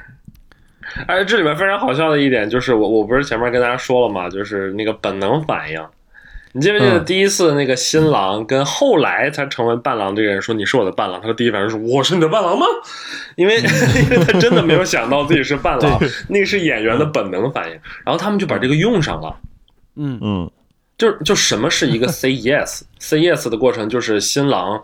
[1.07, 5.83] 而且这里面非常好笑的一点就是我，我不是前面跟大家说了嘛，就是那个本能反应。
[6.51, 12.65] 你记不记得嗯第一次那个新郎跟后来才成为伴郎这个人说你是我的伴郎，他的第一反应是我是你的伴郎吗？
[13.35, 13.57] 因为
[14.03, 15.99] 因为他真的没有想到自己是伴郎，
[16.29, 17.79] 那个是演员的本能反应。
[18.03, 19.37] 然后他们就把这个用上了。
[19.95, 20.51] 嗯嗯
[20.97, 24.83] 就是就什么是一个 say yes？say yes 的过程就是新郎，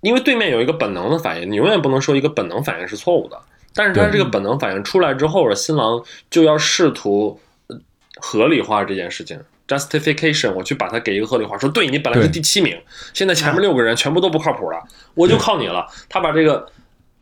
[0.00, 3.40] 因为对面有一个本能的反应，你永远不能说一个本能反应是错误的。
[3.74, 7.76] 但是他这个本能反应出来之后，新郎就要试图呃
[8.16, 12.80] 合理化这件事情，justification，我去把它给一个合理化，说对你本来是第七名，
[13.12, 14.78] 现在前面六个人全部都不靠谱了，
[15.14, 15.86] 我就靠你了。
[16.08, 16.66] 他把这个。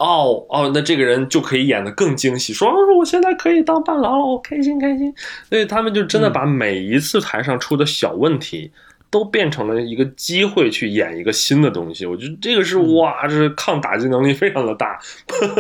[0.02, 5.14] 哦哦，那这个人就可以演得更精细，说、哦、我现在可以当伴郎了，我开心开心。
[5.50, 8.72] 所以他们就真的把每一次台上出的小问题
[9.10, 12.06] 都变成了一个机会去演一个新的东西。
[12.06, 14.98] 我觉得这个是哇，这是抗打击能力非常的大。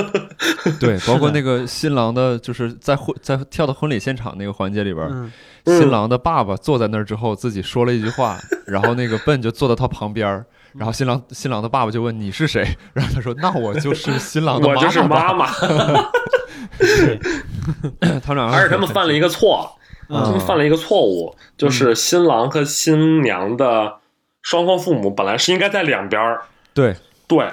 [0.78, 5.32] 对，包括那个新郎的，就是在婚在跳到婚礼现场那个环节里边，嗯
[5.66, 15.52] 新郎的爸爸坐在那儿之后，自己说了一句话，然后那个笨就坐到他旁边儿，然后新郎新郎的爸爸就问你是谁，然后他说那我就是新郎的我就是妈妈吧。
[15.60, 16.10] 妈，
[18.24, 19.79] 他们俩而且他们犯了一个错，嗯
[20.10, 23.94] 他们犯了一个错误，就是新郎和新娘的
[24.42, 26.42] 双方父母本来是应该在两边儿，
[26.74, 26.94] 对，
[27.28, 27.46] 对，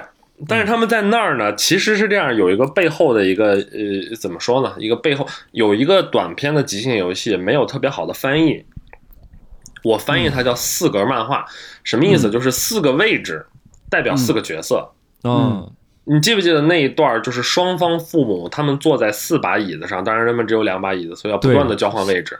[0.46, 4.74] 但是他们在那儿呢，其实是这样，有一个背后的一个呃，怎么说呢？
[4.78, 8.64] 一个背后有一个短片的即兴游戏，没有特别好的翻译。
[9.84, 11.46] 我翻译它叫四格漫画，
[11.84, 12.30] 什么意思？
[12.30, 13.46] 就是四个位置
[13.88, 14.90] 代表四个角色。
[15.22, 15.70] 嗯
[16.08, 17.22] 你记不记得那一段？
[17.22, 22.38] 就是双方父母他们坐在四把椅子上，当然他们只有两把椅子，所以要不断的交换位置。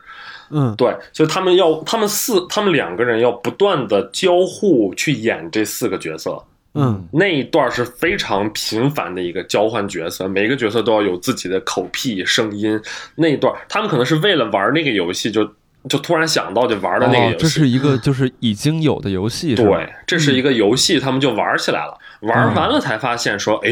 [0.51, 6.43] 嗯对，所以他们要，他们四，他们两个人要不断的交互去演这四个角色。
[6.75, 12.81] 嗯那一段是非常频繁的一个交换角色，每个角色都要有自己的口癖、声音。
[13.15, 15.47] 那一段，他们可能是为了玩那个游戏，就
[15.89, 17.35] 就突然想到就玩的那个游戏。
[17.35, 21.99] 哦，这是一个 就是已经有的游戏，对，这是一个游戏，他们就玩起来了。
[22.21, 23.71] 玩完了才发现说，哎，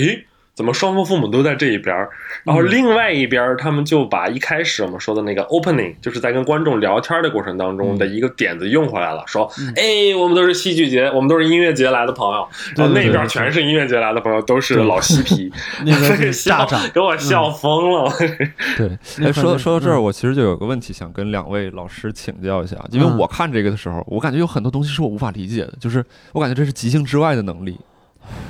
[0.56, 2.08] 怎么双方父母都在这一边儿？
[2.42, 15.52] 然后另外一边儿，他们就把一开始我们说的那个 opening，就是在跟观众聊天的过程当中的一个点子用回来了，说，哎，我们都是戏剧节，我们都是音乐节来的朋友，然后那边全是音乐节来的朋友，都是老嬉皮，
[15.84, 18.10] 那个是笑家长给我笑疯了。
[18.78, 20.02] 对，说到说到这儿，嗯。
[20.04, 23.18] 我其实就有个问题想跟两位老师请教一下，因为嗯。
[23.18, 27.78] 我看这个的时候，我感觉有很多东西是我无法理解的，就是我感觉这是即兴之外的能力，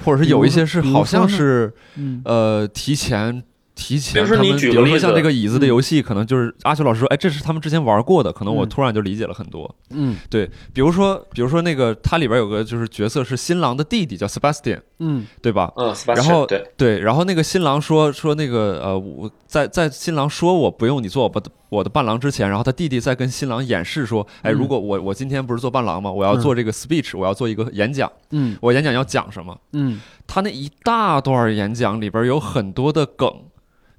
[0.04, 3.42] 或者是有一些是好像是嗯呃提前。
[3.76, 9.72] 提前，比如说你他们比如说举个例子像这个椅子的游戏，可能就是阿修老师说，哎，这是他们之前玩过的，可能我嗯突然就理解了很多。
[9.90, 15.70] 嗯对，比如说，比如说那个它里边有个就是角色是新郎的弟弟叫 Sebastian，嗯对吧？
[15.76, 26.10] 嗯，然后对，对，然后那个新郎说说那个呃，我在在新郎说我不用你做我的我的伴郎之前，然后他弟弟在跟新郎演示说，哎，嗯如果我我今天不是做伴郎吗？
[26.10, 29.54] 我要做这个 speech，我要做一个演讲，嗯我演讲要讲什么？
[29.74, 33.32] 嗯他那一大段演讲里边有很多的梗，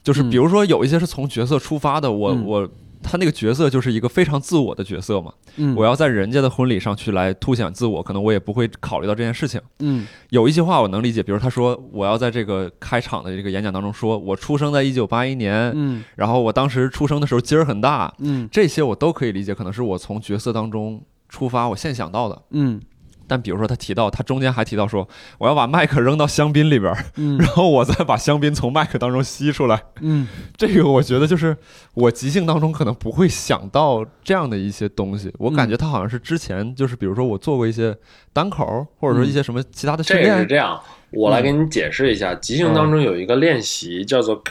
[0.07, 0.29] 就是嗯。
[0.29, 2.45] 比如说有一些是从角色出发的，我嗯。
[2.45, 2.69] 我。
[3.03, 9.61] 他那个角色就是一个非常自我的角色嘛，嗯，我要在人家的婚礼上去来凸显自我，可能我也不会考虑到这件事情。
[9.79, 10.05] 嗯。
[10.31, 16.03] 有一些话我能理解，比如他说我要在这个开场的这个演讲当中说，我出生在一九八一年，嗯。
[16.15, 18.49] 然后我当时出生的时候劲儿很大，嗯。
[18.51, 22.41] 这些我都可以理解，可能是我从角色当中出发，我现想到的。
[22.49, 22.81] 嗯
[23.27, 26.93] 但比如说他提到，他中间还提到说，我要把麦克扔到香槟里边
[27.39, 29.83] 然后我再把香槟从麦克当中吸出来。
[30.01, 31.55] 嗯 这个我觉得就是
[31.93, 37.95] 我即兴当中可能不会想到这样的一些东西，我感觉他好像是之前就是比如说我做过一些
[38.31, 40.79] 单口，或者说一些什么其他的训这个是，这样，
[41.11, 44.41] 我来给你解释一下，即兴当中有一个练习叫做，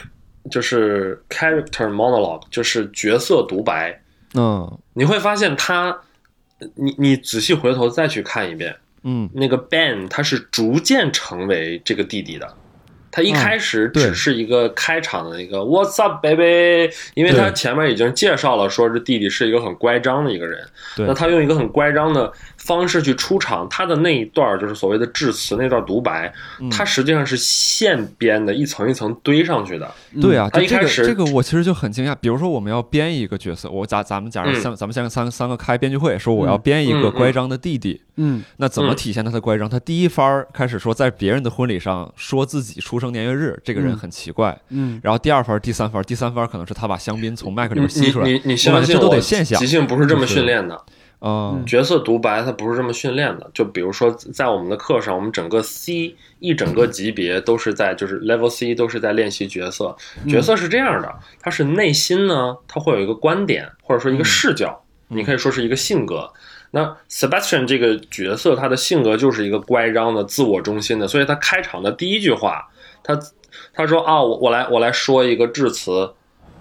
[0.51, 4.01] 就是 character monologue，就是角色独白。
[4.33, 5.97] 嗯你会发现他，
[6.75, 12.53] 你你仔细回头再去看一遍，嗯那个 Ben 他是逐渐成为这个弟弟的。
[13.09, 16.93] 他一开始只是一个开场的一个 What's up, baby？
[17.15, 20.63] 因为他前面已经介绍了，说这弟弟是一个很乖张的一个人。
[20.97, 22.31] 那他用一个很乖张的
[22.67, 29.89] 方式去出场，他的那一段儿就是所谓的致辞那段独白，嗯它实际上是现编的，一层一层堆上去的。
[30.21, 32.13] 对啊，就这个他一开始这个我其实就很惊讶。
[32.19, 39.69] 比如说我们要编一个角色，我咱咱们假如嗯三、咱们三个三三个开编剧会，说我要编一个乖张的弟弟，嗯那怎么嗯体现他的乖张？
[39.69, 44.57] 他第一番开始说在别人的婚礼上说自己出生年月日，这个人嗯很奇怪。
[44.69, 48.25] 嗯然后第二番、第三番、第三番可能是他把香槟从麦克里面吸出来。
[48.25, 50.75] 你你你我感觉这都相信我，得现象即兴不是这么训练的。
[50.75, 50.93] 嗯
[51.65, 59.95] 角色独白它不是这么训练的，就比如说在我们的课上，我们整个 C 一整个级别都是在就是 Level C 都是在练习角色。
[60.29, 66.31] 角色是这样的，它是内心呢，它会有一个观点或者说一个视角，你可以说是一个性格。
[66.71, 72.67] 那 Sebastian 这个角色，他的性格就是一个乖张的、自我中心的，所以他开场的第一句话，
[73.03, 73.17] 他
[73.73, 76.11] 他说啊，我我来我来说一个致辞，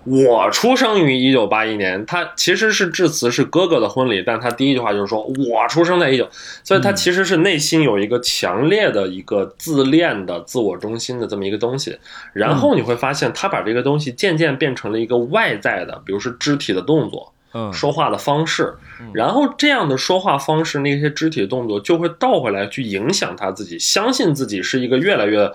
[0.06, 6.28] 我出生于一九八一年，他其实是致辞是哥哥的婚礼，但他第一句话就是说我出生在一九，
[6.62, 11.98] 所以他其实是内心有一个强烈的一个自恋的、自我中心的这么一个东西。
[12.32, 18.74] 然后你会发现，他把这个东西渐渐变成了一个外在的，比如说肢体的动作、嗯说话的方式，
[19.12, 25.50] 然后这样的说话方式，那些肢体动作就会倒回来去影响他自己，相信自己是一个越来越。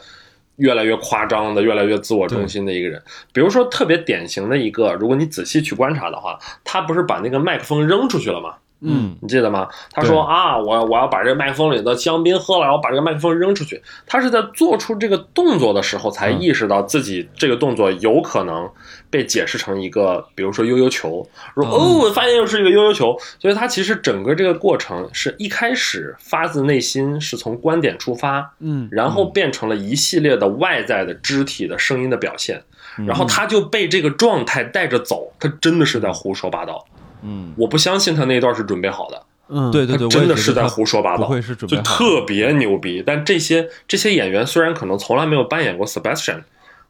[0.61, 3.01] 越来越夸张的，越来越自我中心的一个人。
[3.33, 8.55] 比如说，特别典型的一个，如果你仔细去观察的话，他不是把那个麦克风扔出去了吗？
[8.81, 9.67] 嗯你记得吗？
[9.91, 13.81] 他说啊，我我要把这个麦克风里的香槟喝了，然后把这个麦克风扔出去。
[14.07, 18.69] 他是在做出这个动作的时候，才嗯意识到自己这个动作有可能
[19.09, 21.25] 被解释成一个，比如说悠悠球。
[21.53, 23.15] 说嗯哦，我发现又是一个悠悠球。
[23.39, 32.57] 所以他其实整个这个过程是一开始发自内心，是从观点出发，嗯然后变成了一系列的外在的肢体的声音的表现。
[32.57, 36.85] 嗯然后他就被这个状态带着走，他真的是在胡说八道。
[37.21, 39.23] 嗯，我不相信他那一段是准备好的。
[39.49, 43.03] 嗯，对对对，他真的是在胡说八道，会是准备就特别牛逼。
[43.05, 46.41] 但这些这些演员虽然可能从来没有扮演过 Sebastian，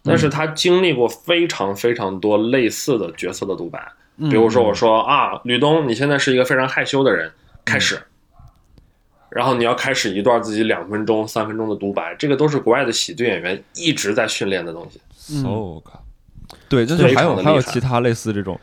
[0.03, 3.79] 但嗯是他经历过非常非常多类似的角色的独白。
[4.17, 7.31] 嗯比如说，我说啊，吕东，你现在是一个非常害羞的人，
[7.65, 7.95] 开始。
[7.95, 8.01] 嗯
[9.31, 14.99] 然后你要开始一段自己两分钟、三分钟的独白，这个都是国外的喜剧演员一直在训练的东西。
[15.31, 16.01] 嗯 so god
[16.67, 18.59] 对，就是非还有常厉害还有其他类似这种，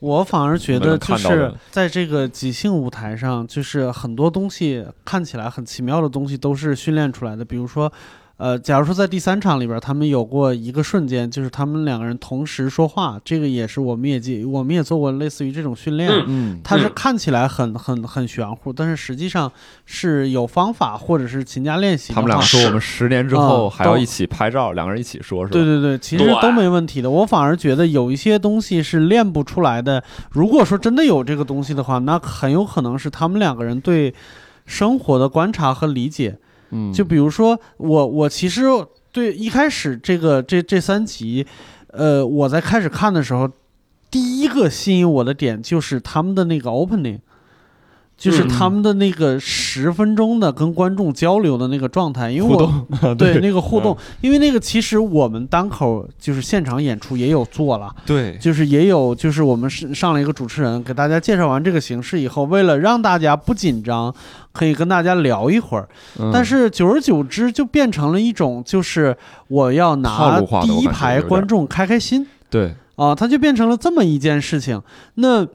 [0.00, 7.44] 我反而觉得就是在这个即兴舞台上，就是很多东西看起来很奇妙的东西都是训练出来的。
[7.44, 7.92] 比如说，
[8.40, 16.10] 呃，假如说在第三场里边，他们有过一个瞬间，就是他们两个人同时说话，这个也是我们也记，我们也做过类似于这种训练。
[16.10, 19.52] 嗯嗯，它是嗯看起来很很很玄乎，但是实际上
[19.84, 22.14] 是有方法或者是勤加练习。
[22.14, 25.52] 他们俩说我们十年之后还要一起拍照，两个人一起说，是吧？
[25.52, 27.10] 对对对，其实都没问题的。
[27.10, 30.02] 我反而觉得有一些东西是练不出来的。
[30.30, 34.14] 如果说真的有这个东西的话，那很有可能是他们两个人对
[34.64, 36.38] 生活的观察和理解。
[36.70, 38.64] 嗯，就比如说我，我其实
[39.12, 41.46] 对一开始这个这这三集，
[41.88, 43.48] 呃，我在开始看的时候，
[44.10, 47.18] 第一个吸引我的点就是他们的那个 opening。
[48.20, 64.14] 就是嗯他们的那个十分钟的跟观众交流的那个状态，因为互我动， 对那个互动，因为那个其实我们单口就是现场演出也有做了，对，就是也有就是我们是上了一个主持人给大家介绍完这个形式以后，为了让大家不紧张，
[64.52, 65.88] 可以跟大家聊一会儿。
[66.18, 69.16] 嗯但是久而久之就变成了一种就是
[69.48, 74.82] 我要拿第一排观众开开心对，啊，它就变成了这么一件事情。
[75.14, 75.46] 那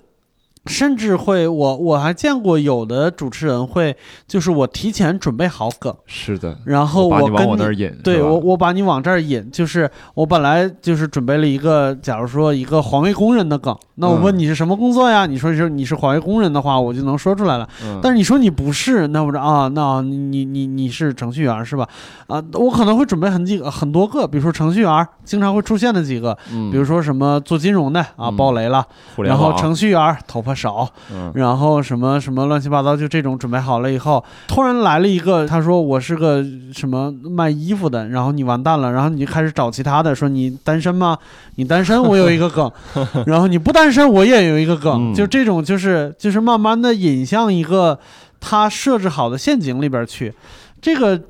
[0.66, 3.96] 甚至会我我还见过有的主持人会
[4.28, 5.96] 就是我提前准备好梗。
[6.06, 15.26] 是的，然后把你往跟你我那儿引，对我，我把你往这儿引，就是我本来就是准备了一个，假如说一个环卫工人的梗，那我问嗯你是什么工作呀？
[15.26, 17.68] 你说是你是环卫工人的话，我就能说出来了。
[17.84, 21.88] 嗯但是你说你不是，那我说啊，那你你你你是程序员是吧？
[22.28, 28.86] 啊，我可能会准备很几个很多个，比如说程序员经常会出现的几个，嗯比如说什么做金融的啊，嗯爆雷了，
[29.18, 36.44] 然后程序员头发少，嗯然后什么什么乱七八糟，就这种准备好了以后，突然来了一个，他说我是个
[36.74, 41.18] 什么卖衣服的，然后你完蛋了，然后你就开始找其他的，说你单身吗？
[41.56, 42.72] 你单身，我有一个梗，
[43.28, 48.00] 然后你不单身，我也有一个梗，嗯就这种就是就是慢慢的引向一个
[48.40, 50.34] 他设置好的陷阱里边去，
[50.82, 51.22] 这个。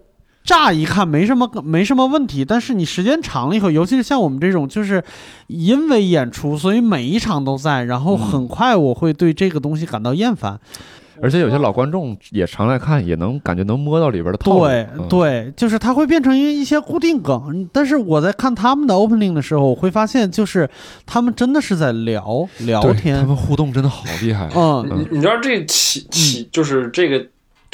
[0.46, 5.04] 乍一看没什么没什么问题，但是你时间长了以后，尤其是像我们这种，就是
[5.48, 8.36] 因为演出，所以每一场都在，然后嗯。
[8.36, 10.60] 很快我会对这个东西感到厌烦。
[11.22, 20.70] 而且有些老观众也常来看，也能感觉能摸到里边的套路，对嗯，对，就是它会变成一一些固定梗，但是我在看他们的 opening 的时候，我会发现，就是
[21.06, 23.22] 他们真的是在聊聊天。
[23.22, 24.86] 他，们互动真的好厉害，嗯。
[24.94, 27.26] 你你知道这起起就是这个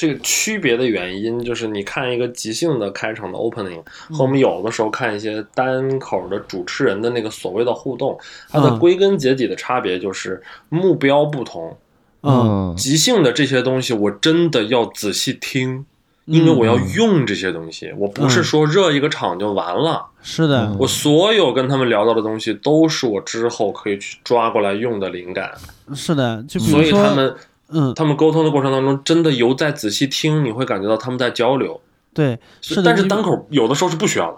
[0.01, 8.17] 这个区别的原因，就是你看一个即兴的开场的 opening 和我们有的时候看一些单口的主持人的那个所谓的互动，
[8.49, 11.77] 它的嗯归根结底的差别就是目标不同。
[12.23, 15.85] 嗯，即兴的这些东西，我真的要仔细听。
[16.25, 20.05] 因为我要用这些东西，我不是说热一个场就完了。
[20.21, 25.51] 是的嗯，我所有跟他们聊到的东西，都是我之后可以去抓过来用的灵感。
[25.93, 27.35] 是的，就比所如说，以他们
[27.71, 31.79] 嗯，他们沟通的过程当中，真的有在仔细听，你会感觉到他们在交流。
[32.13, 34.37] 对，是的，但是单口有的时候是不需要的。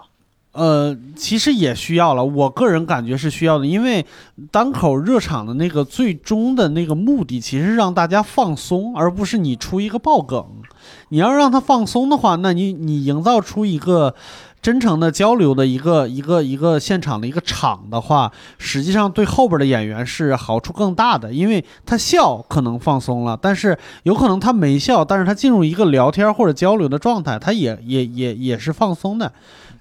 [0.52, 4.06] 呃，其实也需要了，我个人感觉是需要的，因为
[4.52, 10.46] 单口热场的那个最终的那个目的，其实是让大家放松，而不是你出一个爆梗。
[11.08, 14.14] 你要让他放松的话，那你你营造出一个
[14.64, 29.30] 真诚的交流的一个一个一个现场的一个场的话，实际上对后边的演员是好处更大的，因为他笑可能放松了，但是有可能他没笑，但是他进入一个聊天或者交流的状态，他也也也也是放松的。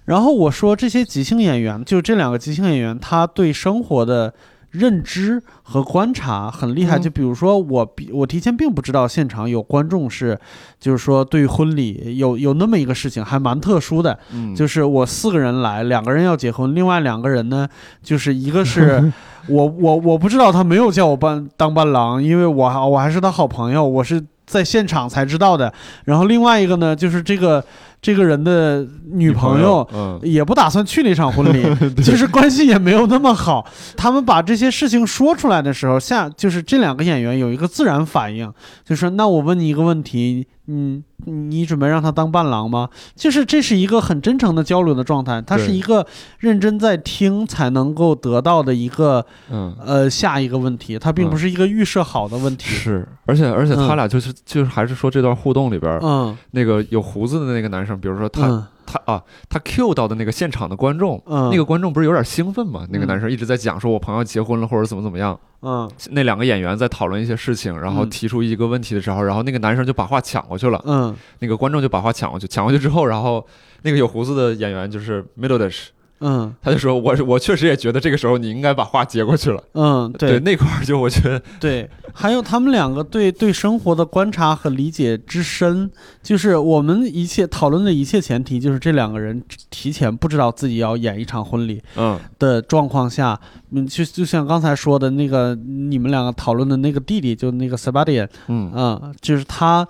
[0.04, 4.34] 然后我说这些即兴演员，就这两个即兴演员，他对生活的
[4.74, 7.00] 认知和观察很厉害。
[7.00, 10.40] 嗯就比如说我比我提前并不知道现场有观众是，
[10.80, 17.68] 就是说对婚礼有有那么一个事情还蛮特殊的，嗯，就是我四个人来，两个人要结婚，另外两个人呢，
[18.02, 19.12] 就是一个是
[19.50, 25.74] 我我我不知道他没有叫我伴当伴郎，因为我还我还是他好朋友，我是在现场才知道的。
[26.06, 27.64] 然后另外一个呢，就是这个
[28.04, 29.88] 这个人的女朋友。
[29.92, 31.64] 嗯，也不打算去那场婚礼，
[32.04, 33.66] 就是关系也没有那么好。
[33.96, 38.52] 他们把这些事情说出来的时候，下就是这两个演员有一个自然反应，
[38.84, 42.90] 就说那我问你一个问题，嗯，你准备让他当伴郎吗？
[43.16, 46.06] 就是这是一个很真诚的交流的状态，他是一个
[46.40, 52.70] 认真在听才能够得到的一个嗯，呃下一个问题，他并不是一个预设好的问题。
[52.70, 62.86] 是，而且而且他嗯俩就是就是还是说这段互动里边儿，嗯那个有胡子的那个男生，比如说他嗯他啊，他 Q 到的那个现场的观众，嗯，那个观众不是有点兴奋吗？
[62.90, 63.08] 那个嗯。
[63.08, 65.90] 男生一直在讲说我朋友结婚了或者怎么怎么样，嗯。
[66.12, 68.10] 那两个演员在讨论一些事情，然后嗯。
[68.10, 71.16] 提出一个问题的时候，然后那个男生就把话抢过去了，嗯。
[71.40, 73.46] 那个观众就把话抢过去，抢过去之后，然后
[73.84, 75.88] 那个有胡子的演员就是 Middledish，
[76.24, 76.56] 嗯。
[76.62, 81.42] 他就说我我确实也觉得这个时候你应该把话接过去了，嗯，对那块儿就我觉得。
[81.60, 92.20] 对，还有他们两个对对生活的观察和理解之深，就是我们一切讨论的一切前提，就是这两个人提前不知道自己要演一场婚礼嗯。
[92.40, 93.40] 的状况下，
[93.72, 98.72] 嗯，就就像刚才说的那个你们两个讨论的那个弟弟，就那个 Sebastian，嗯。
[98.74, 99.88] 嗯，就是他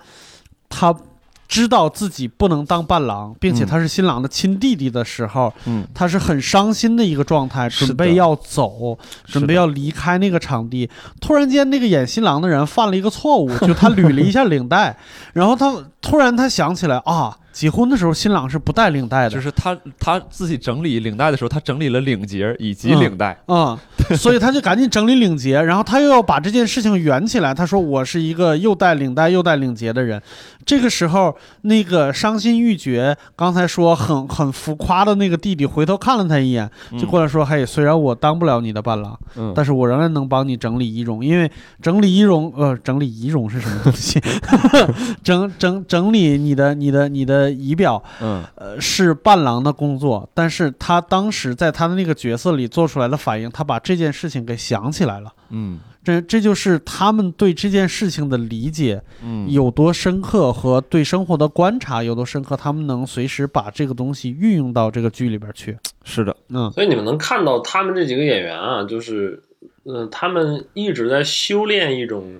[0.68, 0.94] 他。
[1.48, 3.66] 知道自己不能当伴郎，并且嗯。
[3.66, 5.86] 他是新郎的亲弟弟的时候，嗯。
[5.94, 10.88] 他是很伤心的一个状态，准备要走，准备要离开那个场地。
[11.20, 14.96] 突然间，那个演新郎的人犯了一个错误，就他捋了一下领带，
[15.34, 15.72] 然后他
[16.04, 23.78] 突然他想起来啊，结婚的时候新郎是不带领带的，就是他他自己整理领带的时候，他整理了领结以及嗯领带，嗯，
[24.16, 27.54] 所以他就赶紧整理领结，然后他又要把这件事情圆起来。
[27.54, 30.20] 他说：“我是一个又带领带又带领结的人。”
[30.66, 41.50] 这个时候，那个伤心欲绝，刚才说很 很浮夸的那个弟弟回头看了他一眼，就过来说：“嘿，虽然我当不了你的伴郎，嗯，但是我仍然能帮你整理仪容，因为
[41.82, 44.18] 整理仪容，呃，整理仪容是什么东西？
[45.22, 48.44] 整整整理你的你的你的仪表，嗯。
[48.56, 55.32] 呃，是伴郎的工作，但是他当时在他的那个角色里做出来的反应，他把这件事情给想起来了。
[55.50, 55.78] 嗯。
[56.04, 59.50] 这这就是他们对这件事情的理解嗯。
[59.50, 65.76] 有多深刻，和对生活的观察有多深刻，他们能随时把这个东西运用到这个剧里边去。
[66.04, 66.70] 是的，嗯。
[66.72, 69.42] 所以你们能看到他们这几个演员啊，就是，
[69.86, 72.38] 嗯、他们一直在修炼一种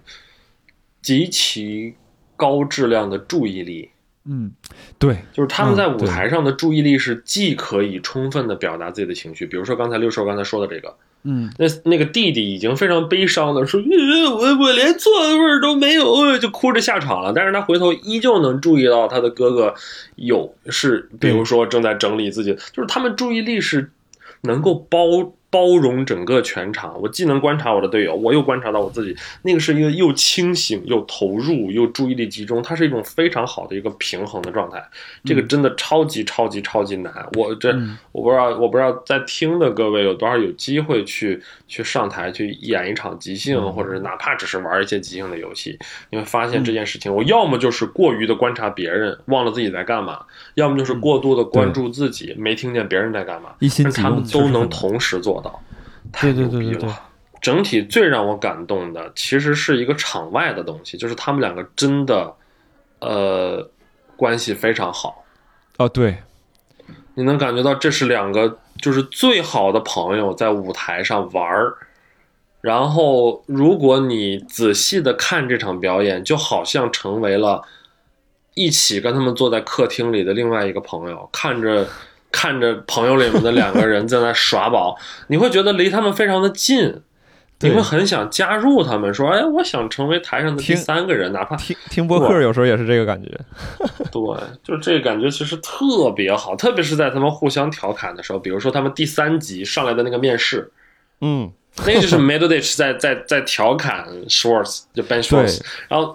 [1.01, 1.95] 极其
[2.37, 3.91] 高质量的注意力。
[4.26, 4.51] 嗯
[4.99, 11.53] 对，就是他们在舞台上的注意力是既可以充分的表达自己的情绪，比如说刚才六兽刚才说的这个，嗯。
[11.59, 17.35] 那那个弟弟已经非常悲伤的说，呃我我连座位都没有，呃就哭着下场了。
[17.35, 19.74] 但是他回头依旧能注意到他的哥哥
[20.16, 23.91] 有是，比如说正在整理自己，就是他们注意力是
[24.41, 27.01] 能够包包容整个全场。
[27.01, 34.85] 我既能观察我的队友，我又观察到我自己，那个是一个又清醒又投入又注意力集中，它是一种非常好的一个平衡的状态。
[35.25, 37.15] 这个真的超级超级超级难。
[37.35, 45.79] 我这嗯我不知道，我不知道在听的各位有多少有机会去去上台去演一场即兴，或者是哪怕只是玩一些即兴的游戏，
[46.11, 50.15] 你会发现这件事情，我要么就是过于的观察别人，忘了自己在干嘛；
[50.55, 53.51] 要么就是过度的关注自己，没听见别人在干嘛。
[53.61, 55.62] 一心但他们都能同时做到，
[56.11, 57.01] 太对对牛逼对对对了。
[57.40, 62.34] 整体最让我感动的，其实是一个场外的东西，就是他们两个真的，
[63.01, 63.70] 呃，
[64.16, 65.24] 关系非常好。
[65.76, 66.16] 哦，对，
[67.14, 71.76] 你能感觉到这是两个就是最好的朋友在舞台上玩儿，
[72.62, 77.62] 然后如果你仔细的看这场表演，就好像成为了
[78.55, 81.86] 一起跟他们坐在客厅里的另外一个朋友，看着
[82.35, 87.01] 看着朋友里面的两个人在那耍宝， 你会觉得离他们非常的近。
[87.61, 93.30] 你会很想加入他们，说：“哎，我想成为台上的第三个人，哪怕听听播客有时候也是这个感觉，
[94.12, 94.20] 对，
[94.62, 100.70] 就这个感觉其实特别好，特别是在他们互相调侃的时候，比如说他们第三集上来的那个面试，
[101.22, 101.51] 嗯，
[101.87, 106.14] 那个就是 Middleditch 在在在调侃 Schwartz，就 Ben Schwartz，然后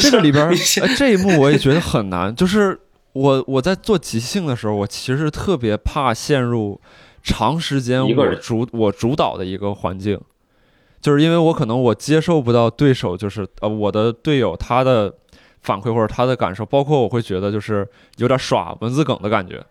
[0.00, 0.50] 这个里边
[0.96, 2.76] 这一幕我也觉得很难，就是
[3.18, 6.80] 我我在做即兴的时候，我其实特别怕陷入
[7.22, 10.20] 长时间我主我主导的一个环境，
[11.00, 15.12] 就是因为我可能我接受不到对手，就是呃我的队友他的
[15.62, 17.88] 反馈或者他的感受，包括我会觉得就是
[18.18, 19.64] 有点耍文字梗的感觉。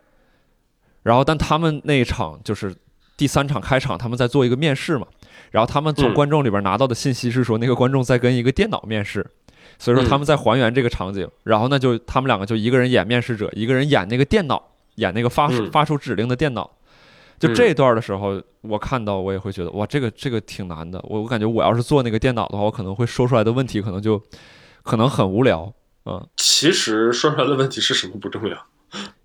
[1.03, 2.75] 然后，但他们那一场就是
[3.15, 5.07] 第三场开场他们在做一个面试嘛，
[5.51, 9.25] 然后他们从嗯观众里边拿到的信息是说那个观众在跟一个电脑面试，
[9.79, 16.69] 所以说嗯他们在还原这个场景，然后呢就他们两个就一个人演面试者，一个人演那个电脑，演那个发出嗯发出指令的电脑。
[17.39, 20.99] 就嗯这一段的时候，我看到我也会觉得哇，这个这个挺难的。
[21.07, 24.19] 我我感觉我要是做那个电脑的话，我可能会说出来的问题可能就
[24.83, 25.71] 可能很无聊。
[26.05, 28.57] 嗯，其实说出来的问题是什么不重要，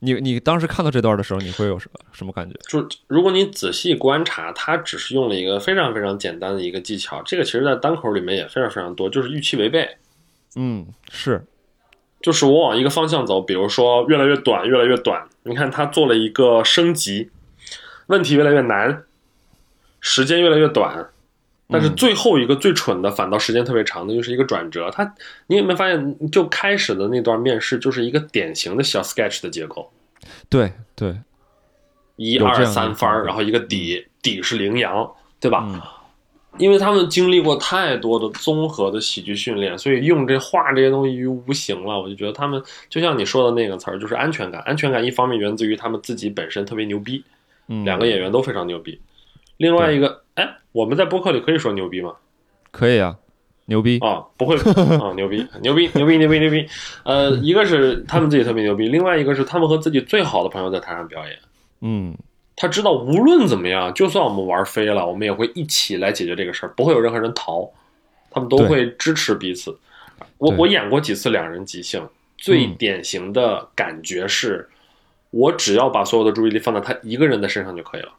[0.00, 2.54] 你你当时看到这段的时候，你会有什么什么感觉？
[2.68, 9.88] 就如果你仔细观察，它只是用了一个非常非常简单的一个技巧，这个其实在单口里面也非常非常多，就是预期违背。
[10.54, 11.44] 嗯，是，
[12.20, 15.26] 就是我往一个方向走，比如说越来越短，越来越短。
[15.44, 17.30] 你看它做了一个升级，
[18.06, 19.04] 问题越来越难，
[20.00, 21.08] 时间越来越短，
[21.68, 24.90] 但是嗯最后一个最蠢的，反倒时间特别长的，就是一个转折。
[24.90, 25.14] 它，
[25.46, 29.90] 你有没有发现，就开始的那段面试就是一个典型的小 sketch 的结构，
[30.48, 31.16] 对对，
[32.16, 35.66] 一二三番然后一个底，底是羚羊，对吧？
[35.66, 35.80] 嗯
[36.58, 42.00] 因为他们经历过太多的综合的喜剧训练，所以用这画这些东西于无形了。
[42.00, 44.60] 我就觉得他们就像你说的那个词儿，就是安全感。
[44.62, 47.24] 安全感一方面源自于他们自己本身特别牛逼，
[47.68, 49.00] 嗯，两个演员都非常牛逼。
[49.56, 52.14] 另外一个，哎，我们在播客里可以说牛逼吗？
[52.70, 53.16] 可以啊，
[53.66, 56.66] 牛逼，啊，不会啊，牛逼， 牛逼，牛逼，牛逼，牛逼。
[57.04, 61.38] 呃，一个是他们自己特别牛逼，另外一个是他们和自己最好的朋友在台上表演。
[61.80, 62.14] 嗯
[62.54, 67.70] 他知道无论怎么样，就算我们玩飞了，我们也会一起来解决这个事儿，不会有任何人逃，
[68.30, 69.78] 他们都会支持彼此。
[70.38, 74.68] 我我演过几次两人即兴，最嗯典型的感觉是，
[75.30, 78.12] 我只要把所有的注意力放在他一个人的身上就可以了，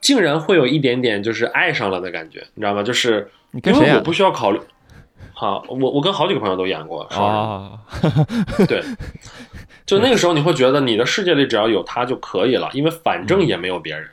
[0.00, 2.82] 竟然会有一点点就是爱上了的感觉，你知道吗？
[2.82, 4.60] 就是因为我不需要考虑。
[5.32, 7.72] 好，我我跟好几个朋友都演过啊？
[8.68, 8.82] 对，
[9.86, 14.08] 就那个时候你会觉得你的世界里只要有他就可以了，因为反正也没有别人，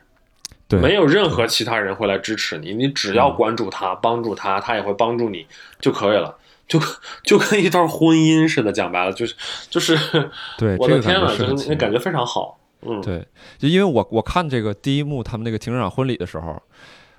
[0.67, 5.45] 对，没有任何其他人会来支持你，你只要关注他，帮助他，他也会帮助你
[5.79, 6.35] 就可以了。
[6.67, 6.77] 就
[7.23, 9.33] 就跟一段婚姻似的，讲白了就是
[9.69, 9.97] 就是，
[10.57, 11.31] 对，我的天呐，
[11.69, 13.25] 那感觉非常好，嗯，对，
[13.57, 16.61] 就因为我我看这个第一幕他们那个停车场婚礼的时候，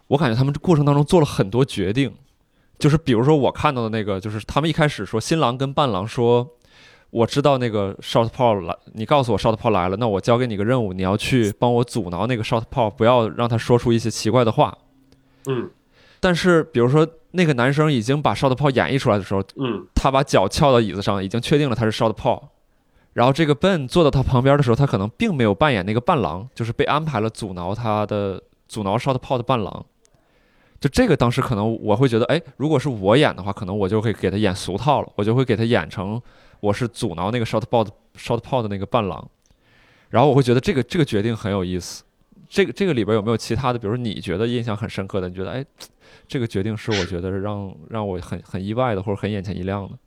[0.08, 2.14] 我感觉他们过程当中做了很多决定，
[2.78, 6.46] 就是比如说我看到的那个，就是他们一开始说新郎跟伴郎说，
[7.10, 14.76] 我知道那个 shot 炮来，你告诉我 shot 炮来了，那我交给你个任务，你要去帮我阻挠那个 shot por，不要让他说出一些奇怪的话。
[15.46, 15.70] 嗯
[16.20, 22.42] 但是比如说那个男生已经把 shot por 演绎出来的时候，嗯他把脚翘到椅子上，已经确定了他是 shot por。
[23.14, 29.86] 然后这个 Ben 坐到他旁边的时候，他可能并没有扮演那个伴郎，就是被安排了阻挠他的阻挠 shot 炮的伴郎。
[30.78, 36.20] 就这个当时可能我会觉得，哎，如果是我演的话，可能我就会给他演俗套了，我就会给他演成
[36.60, 39.28] 我是阻挠那个 shot 炮的 shot 炮的那个伴郎。
[40.10, 42.04] 然后我会觉得这个这个决定很有意思。
[42.48, 45.28] 这个这个里边有没有其他的，比如说你觉得印象很深刻的？
[45.28, 45.62] 你觉得哎，
[46.26, 49.98] 这个决定是我觉得让让我很很意外的，或者很眼前一亮的。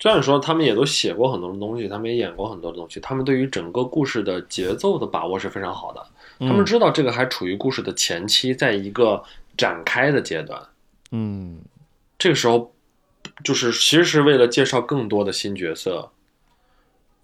[0.00, 6.02] 虽然说他们也都写过很多的东西，他们也演过很多的东西，他们对于整个故事的节奏的把握是非常好的。
[6.38, 9.22] 他们嗯知道这个还处于故事的前期，在一个
[9.58, 10.58] 展开的阶段。
[11.10, 11.58] 嗯
[12.18, 12.72] 这个时候，
[13.42, 16.10] 就是其实是为了介绍更多的新角色，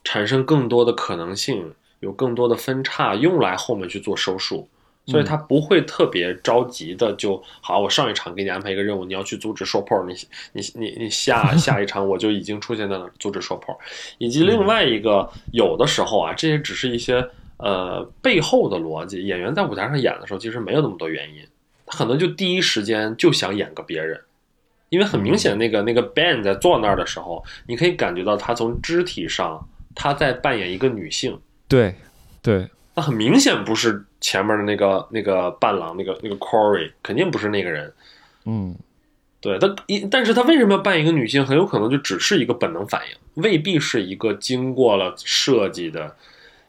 [0.05, 4.69] 产生更多的可能性，有更多的分叉，用来后面去做收束。
[5.09, 10.12] 所以他不会特别着急的就好，我上一场给你安排一个任务，你要去阻止说炮，你
[10.53, 13.79] 你你你下 下一场我就已经出现在那儿阻止说炮，
[14.19, 17.25] 以及另外一个有的时候啊，这些只是一些
[17.59, 21.47] 呃背后的逻辑，演员在舞台上演的时候其实没有那么多原因，
[21.87, 24.21] 他可能就第一时间就想演个别人，
[24.89, 31.95] 因为很明显那个那个 Ben 在坐那儿的时候，你可以感觉到他从肢体上他在扮演一个女性，对
[32.43, 37.93] 对，那很明显不是前面的那个那个伴郎那个那个 Corey，肯定不是那个人。
[38.45, 38.76] 嗯
[39.41, 41.45] 对他一，但是他为什么要扮一个女性？
[41.45, 46.16] 很有可能就只是一个本能反应，未必是一个经过了设计的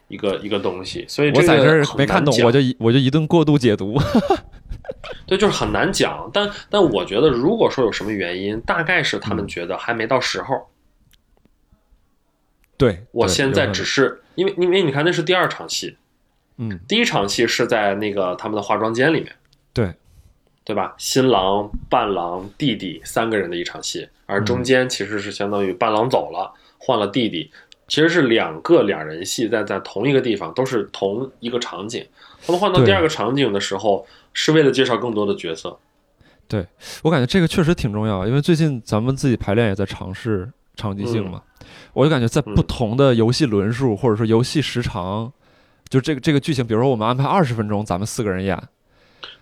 [0.09, 1.05] 一个一个东西。
[1.07, 3.97] 所以个我在这儿没看懂，我就一我就一顿过度解读。
[5.27, 6.29] 对，就是很难讲。
[6.33, 10.69] 但但我觉得，如果说有什么原因，大概是他们嗯觉得还没到时候。
[12.77, 15.97] 对，对我现在只是因为因为你看那是第二场戏，
[16.57, 19.35] 嗯第一场戏是在那个他们的化妆间里面，
[19.73, 19.93] 对
[20.63, 20.93] 对吧？
[20.97, 27.49] 新郎、伴郎、弟弟三个人的一场戏，而嗯中间其实是相当于伴郎走了，换了弟弟，
[27.87, 32.05] 其实是两个两人戏在在同一个地方，都是同一个场景。
[32.45, 34.05] 他们换到第二个场景的时候，
[34.37, 35.79] 是为了介绍更多的角色。
[36.47, 36.63] 对
[37.01, 41.41] 我感觉这个确实挺重要，因为最近咱们自己排练也在尝试场即兴嘛，
[41.91, 45.33] 我就感觉在不同的游戏轮数或者说游戏时长
[45.89, 48.61] 就这个这个剧情，比如说我们安排二十分钟，咱们四个人演，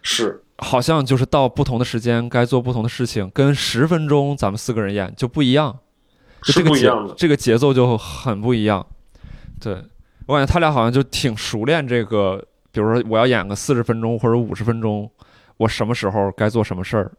[0.01, 5.77] 是好像就是到不同的时间该做不同的事情，跟十分钟咱们四个人演就不一样，
[6.41, 7.13] 就是这个节不一样的。
[7.15, 8.87] 这个节奏就很不一样。
[9.59, 9.83] 对
[10.25, 12.43] 我感觉他俩好像就挺熟练这个，
[12.76, 15.09] 比如说我要演个四十分钟或者五十分钟，
[15.55, 17.09] 我什么时候该做什么事儿。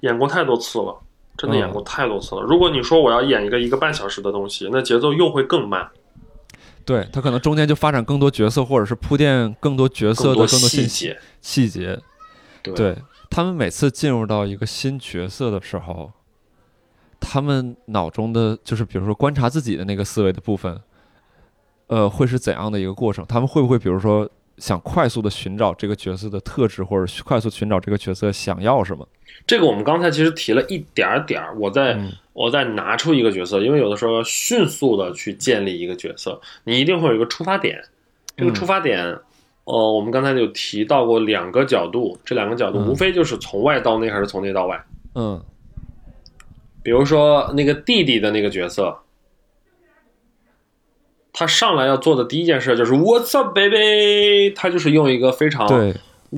[0.00, 0.96] 演过太多次了，
[1.36, 2.42] 真的嗯演过太多次了。
[2.42, 5.90] 如果你说我要演一个一个半小时的东西，那节奏又会更慢，
[6.84, 11.18] 对他可能中间就发展更多角色，或者是铺垫更多角色的更多信息节。
[11.40, 11.98] 细节。
[12.62, 12.96] 对对
[13.28, 16.12] 他们每次进入到一个新角色的时候，
[17.18, 20.80] 他们脑中的就是比如说观察自己的那个思维的部分，
[21.88, 23.24] 呃，会是怎样的一个过程？
[23.26, 29.06] 他们会不会比如说想快速的寻找这个角色的特质，或者快速寻找这个角色想要什么？
[29.46, 37.78] 这个我们刚才其实提了一点儿点儿，我再、嗯我再拿出一个角色，因为有的时候要迅速的去建立一个角色，你一定会有一个出发点。
[38.34, 39.04] 这个嗯出发点，
[39.64, 44.82] 呃，我们刚才有提到过两个角度，这两个角度嗯无非就是从外到内还是从内到外。
[45.14, 45.38] 嗯
[46.82, 48.98] 比如说那个弟弟的那个角色，
[51.32, 55.66] 他上来要做的第一件事就是 “What's up, baby”，他就是用一个非常，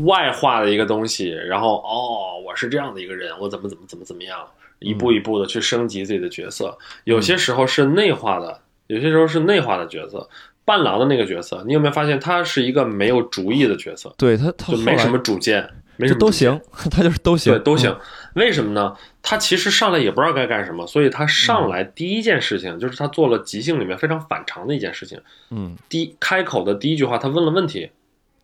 [0.05, 4.39] 外化的一个东西，然后哦，我是这样的一个人，我怎么怎么怎么怎么样，
[4.79, 6.77] 一步一步的去升级自己的角色。
[7.05, 10.29] 有些时候是内化的，有些时候是内化的角色。
[10.67, 18.01] 伴郎的那个角色，你有没有发现他是一个没有主意的角色，对他他就没什么主见，没什就都行， 他就是都行，对，都行嗯。。
[18.35, 18.97] 为什么呢？
[19.23, 25.21] 他其实上来也不知道该干什么，所以他嗯上来第一件事情就是他做了即兴里面非常反常的一件事情。
[25.51, 27.91] 嗯第一开口的第一句话，他问了问题：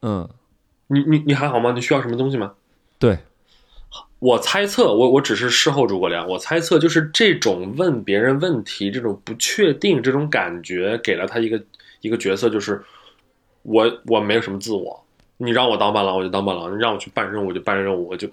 [0.02, 0.28] 嗯，
[0.86, 1.72] 你你你还好吗？
[1.72, 2.52] 你需要什么东西吗？
[3.00, 3.18] 对，
[4.20, 11.60] 我猜测，我我只是事后诸葛亮，我猜测就是这种问别人问题，这种不确定，这种感觉，给了他一个
[12.00, 12.80] 一个角色，就是
[13.62, 15.04] 我我没有什么自我，
[15.42, 18.28] 你让我当伴郎我就当伴郎，你让我去办任务我就办任务，我就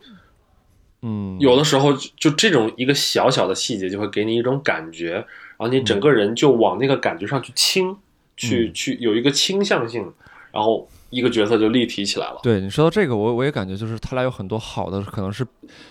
[1.01, 7.95] 嗯，有的时候就就这种一个小小的细节就会给你一种感觉，然后你整个人就往那个感觉上去倾，
[8.35, 10.11] 去去有一个倾向性，
[10.51, 12.39] 然后一个角色就立体起来了。
[12.43, 15.47] 对你说到这个，我我也感觉就是他俩有很多好的，可能是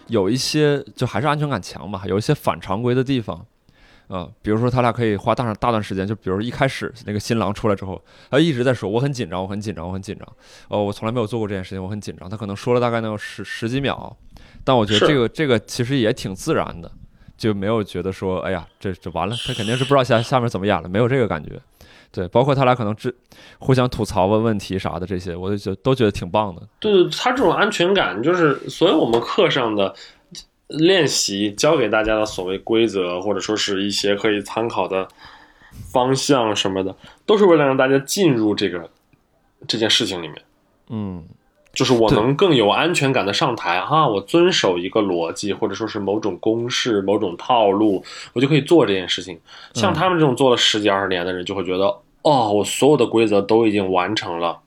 [0.09, 3.47] 有一些就还是安全感强吧，有一些反常规的地方。
[4.09, 8.01] 啊、比如说他俩可以花大大段时间，就比如一开始那个新郎出来之后，
[8.31, 10.29] 他一直在说我很紧张，我很紧张，我很紧张，
[10.69, 12.31] 哦，我从来没有做过这件事情，我很紧张。
[12.31, 14.17] 他可能说了大概能有十十几秒，
[14.65, 16.91] 但我觉得这个这个其实也挺自然的，
[17.37, 21.61] 就没有觉得说哎呀这这完了，他肯定是不知道下下面怎么演了，没有这个感觉。
[22.13, 23.15] 对，包括他俩可能只
[23.59, 26.63] 互相吐槽问问题啥的这些，我就觉得都觉得挺棒的。
[26.79, 29.95] 对对，他这种安全感，就是所有我们课上的
[30.69, 35.07] 练习教给大家的所谓规则，或者说是一些可以参考的
[35.93, 38.91] 方向什么的，都是为了让大家进入这个
[39.69, 40.43] 这件事情里面。
[40.89, 41.25] 嗯，
[41.73, 49.39] 就是我能更有安全感的上台哈，我遵守一个逻辑，或者说是某种公式、某种套路，我就可以做这件事情。
[49.75, 51.85] 像他们这种做了十几二十年的人，就会觉得，
[52.23, 54.59] 哦，我所有的规则都已经完成了，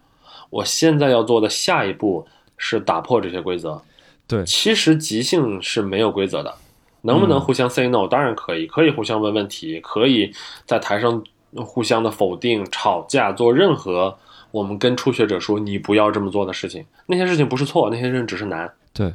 [0.50, 2.26] 我现在要做的下一步
[2.58, 3.82] 是打破这些规则。
[4.30, 6.54] 对其实即兴是没有规则的，
[7.02, 10.32] 能不能互相 say no？、当然可以，可以互相问问题，可以
[10.66, 11.22] 在台上
[11.56, 14.16] 互相的否定、吵架，做任何
[14.52, 16.86] 我们跟初学者说你不要这么做的事情。
[17.08, 18.72] 那些事情不是错，那些事情只是难。
[18.94, 19.12] 对，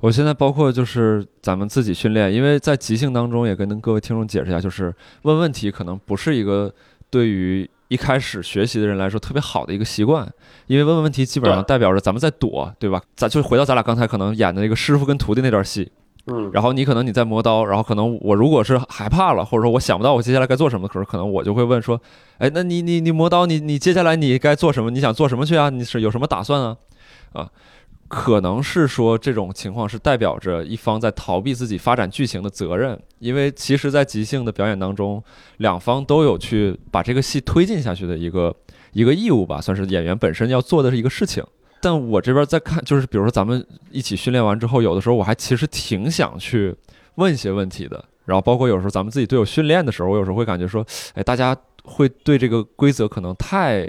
[0.00, 6.70] 我现在包括就是咱们自己训练，因为在即兴当中也跟各位听众解释一下，就是问问题可能不是一个
[7.08, 10.30] 对于一开始学习的人来说特别好的一个习惯，
[10.66, 13.02] 因为问问问题基本上代表着咱们在躲，对吧？
[13.16, 15.90] 咱就回到咱俩刚才可能演的那个师傅跟徒弟那段戏，
[16.26, 22.00] 嗯，然后你可能你在磨刀，然后可能我如果是害怕了，或者说我想不到我接下来该做什么的时候，可能我就会问说，
[22.38, 24.90] 哎，那你你你磨刀，你你接下来你该做什么？
[24.90, 25.70] 你想做什么去啊？
[25.70, 26.76] 你是有什么打算啊？
[27.32, 27.48] 啊，
[28.08, 35.22] 可能是说这种情况是代表着一方在逃避自己发展剧情的责任，因为其实，在即兴的表演当中，
[35.58, 38.54] 两方都有去把这个戏推进下去的一个
[38.92, 41.44] 一个义务吧，算是演员本身要做的是一个事情。
[41.80, 46.74] 但我这边在看，就是比如说咱们一起训练完之后，有的时候我还其实挺想去
[47.16, 48.04] 问一些问题的。
[48.24, 50.84] 然后包括有时候咱们自己队友训练的时候，我有时候会感觉说，
[51.14, 53.86] 哎，大家会对这个规则可能太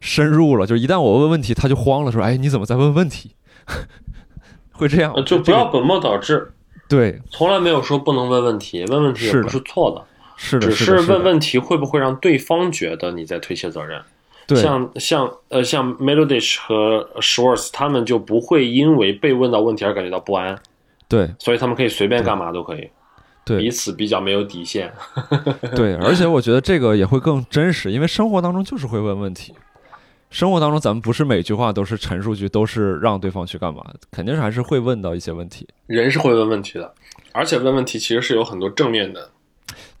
[0.00, 3.32] 深入了，就是一旦我问问题，他就慌了，说，哎，你怎么在问问题？
[4.72, 6.52] 会这样呃，就不要本末倒置。
[6.88, 10.04] 对，从来没有说不能问问题，问问题也不是错的，
[10.36, 14.00] 是的，只是问问题会不会让对方觉得你在推卸责任。
[14.46, 20.56] 对，像像呃像 Melodish 和 Schwartz 他们就不会因为被问到问题而感觉到不安，
[21.08, 21.28] 对。
[21.40, 22.88] 所以他们可以随便干嘛都可以，
[23.44, 23.58] 对。
[23.58, 24.92] 彼此比较没有底线。
[25.74, 29.52] 对，而且我觉得这个也会更真实，因为生活当中就是会问问题。
[30.30, 35.66] 生活当中咱们不是每句话都是陈述句，都是让对方去干嘛，肯定是还是会问到一些问题。
[35.86, 36.94] 人是会问问题的，
[37.32, 39.30] 而且问问题其实是有很多正面的。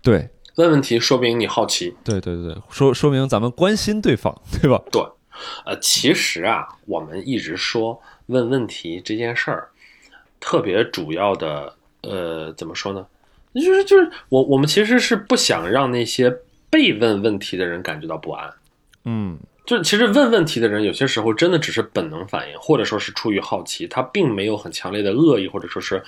[0.02, 4.82] 对问问题说明你好奇，对对对，说说明咱们关心对方，对吧？
[4.90, 5.02] 对，
[5.64, 9.68] 呃，其实啊，我们一直说问问题这件事儿，
[10.40, 13.06] 特别主要的，呃，怎么说呢？
[13.54, 16.30] 就是就是我我们其实是不想让那些
[16.68, 18.52] 被问问题的人感觉到不安。
[19.04, 26.00] 嗯，就其实问问题的人，有些时候真的只是本能反应，或者说是出于好奇，他并没有很强烈的恶意，或者说是，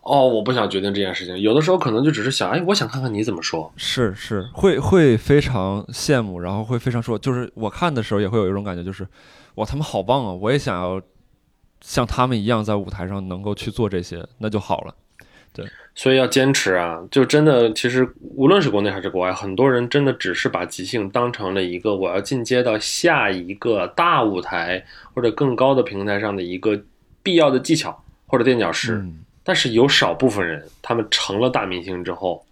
[0.00, 1.38] 哦，我不想决定这件事情。
[1.38, 3.70] 有的时候可能就只是想，哎，我想看看你怎么说。
[3.76, 9.06] 是是，会会非常羡慕，然后会非常说，就是我看的时候也会有一种感觉，就是
[9.56, 10.32] 哇，他们好棒啊！
[10.32, 11.00] 我也想要
[11.82, 14.94] 像他们一样在舞台上能够去做这些，那就好了。
[15.94, 17.02] 所以要坚持啊！
[17.10, 24.84] 就真的，其实无论是国内还是国外，很多人真的只是把即兴当成了一个我要进阶到下一个大舞台
[25.14, 26.78] 或者更高的平台上的一个
[27.22, 28.96] 必要的技巧或者垫脚石。
[28.96, 32.44] 嗯，但是有少部分人，他们成了大明星之后，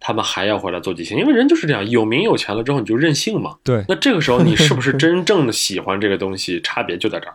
[0.00, 3.56] 他们还要回来做即兴，因为人就是这样，有名有钱了之后你就任性嘛。
[3.62, 3.84] 对。
[3.86, 7.34] 那这个时候你是不是真正的喜欢这个东西， 差别就在这儿。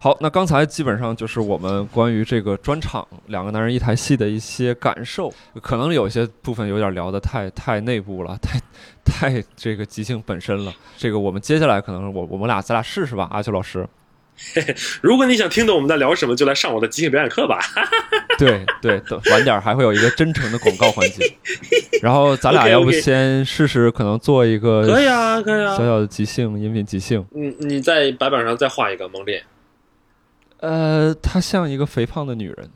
[0.00, 8.60] 好，那刚才基本上就是我们关于这个专场两个男人一台戏的一些感受，可能有些部分有点聊得太太内部了，太
[9.04, 10.72] 太这个即兴本身了。
[10.96, 13.86] 这个我们接下来可能我我们俩咱俩试试吧，阿秋老师。
[15.02, 17.58] 如果你想听懂我们在聊什么，就来上我的即兴表演课吧。
[18.38, 21.24] 对 对，等晚点还会有一个真诚的广告环节，
[22.00, 25.84] 然后咱俩要不先试试，可能做一个可以啊，可以啊小。
[25.84, 27.26] 小的即兴音频即兴。
[27.34, 29.42] 嗯，你在白板上再画一个蒙脸，
[30.58, 32.70] 呃，她像一个肥胖的女人，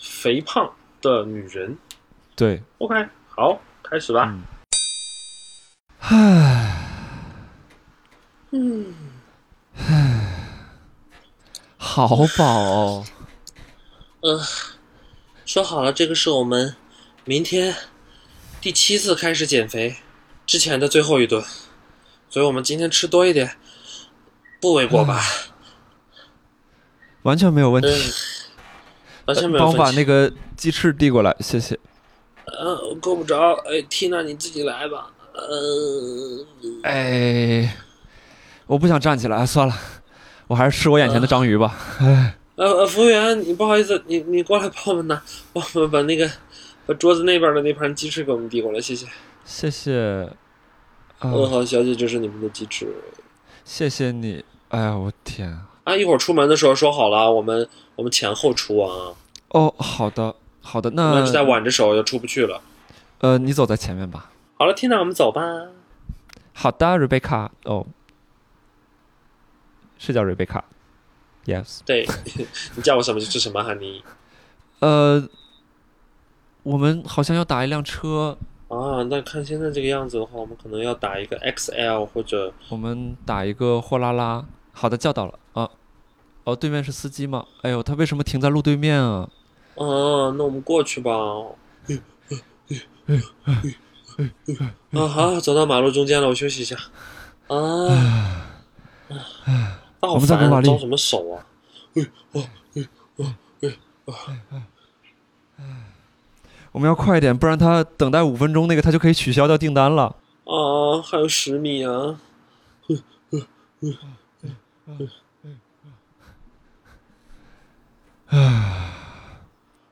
[0.00, 1.78] 肥胖的女人。
[2.36, 4.36] 对，OK，好，开始吧。
[6.00, 6.86] 唉，
[8.50, 8.94] 嗯，
[11.76, 13.06] 好饱哦。
[14.20, 14.40] 呃，
[15.46, 16.74] 说好了，这个是我们
[17.24, 17.76] 明天
[18.60, 19.96] 第七次开始减肥
[20.44, 21.44] 之前的最后一顿，
[22.28, 23.56] 所以我们今天吃多一点，
[24.60, 25.22] 不为过吧？
[27.24, 27.88] 完全没有问题。
[27.88, 29.90] 嗯，完全没有帮我把。
[29.90, 31.78] 那个鸡翅递过来，谢谢。
[32.46, 35.10] 呃，我够不着，哎，Tina 你自己来吧。
[35.32, 36.46] 呃，
[36.82, 37.76] 哎，
[38.66, 39.74] 我不想站起来，算了，
[40.46, 41.76] 我还是吃我眼前的章鱼吧。
[42.00, 45.20] 哎，呃呃，服务员，你不好意思，你你过来帮我们拿，
[45.52, 46.30] 帮我们把那个
[46.86, 49.06] 把桌子那边的那盘鸡翅给我们递过来，谢谢。
[49.44, 50.28] 谢谢。
[51.18, 52.86] 啊、嗯，好，小姐，这是你们的鸡翅。
[53.64, 54.44] 谢谢你。
[54.68, 55.73] 哎呀，我天啊！
[55.84, 59.14] 啊，一会儿出门的时候说好了，我们我们前后出啊，
[59.48, 62.60] 哦，好的，好的，那那然再挽着手就出不去了。
[63.18, 64.30] 呃，你走在前面吧。
[64.56, 65.42] 好了，Tina，我们走吧。
[66.52, 67.50] 好的，Rebecca。
[67.64, 67.86] 哦，
[69.98, 70.62] 是叫 Rebecca。
[71.44, 71.80] Yes。
[71.84, 72.06] 对，
[72.76, 74.02] 你叫我什么就是什么哈尼。
[74.80, 75.28] 呃，
[76.62, 84.44] 我们好像要打一辆车，啊，那看现在这个样子的话，我们可能要打一个 XL 或者我们打一个货拉拉。
[84.74, 85.70] 好的，叫到了啊。
[86.44, 87.46] 哦，对面是司机吗？
[87.62, 89.30] 哎呦，他为什么停在路对面啊？
[89.76, 91.10] 啊，那我们过去吧。
[94.92, 96.76] 啊，好，走到马路中间了，我休息一下。
[97.46, 97.56] 啊，
[100.00, 101.46] 我们在烦罗马利招什么手啊？
[106.72, 110.14] 我们要快一点，不然他等待五分钟，那个他就可以取消掉订单了。
[110.44, 112.18] 啊，还有十米啊！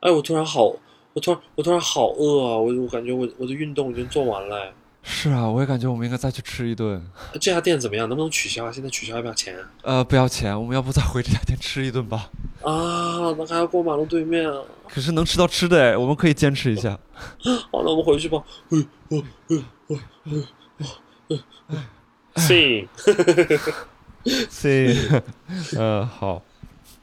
[0.01, 0.65] 哎，我突然好，
[1.15, 2.57] 我突然我突然好饿啊！
[2.59, 4.73] 我我感觉我我的运动已经做完了哎。
[5.05, 7.05] 是啊，我也感觉我们应该再去吃一顿。
[7.35, 8.09] 这家店怎么样？
[8.09, 8.73] 能不能取消啊？
[8.73, 9.71] 现在取消要不要钱啊？
[9.83, 12.31] 呃，不要钱，我们要不再回这家店吃一顿吧？
[12.63, 14.63] 啊，那还要过马路对面啊！
[14.89, 16.99] 可是能吃到吃的哎，我们可以坚持一下。
[17.73, 18.43] 好，那我们回去吧。
[22.37, 22.89] 信， 行，
[25.77, 26.43] 呃， 好。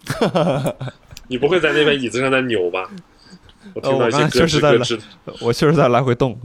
[1.27, 2.89] 你不会在那边椅子上在扭吧？
[3.75, 5.03] 我听到一些确实在吱咯吱的。
[5.41, 6.39] 我确实在来回动。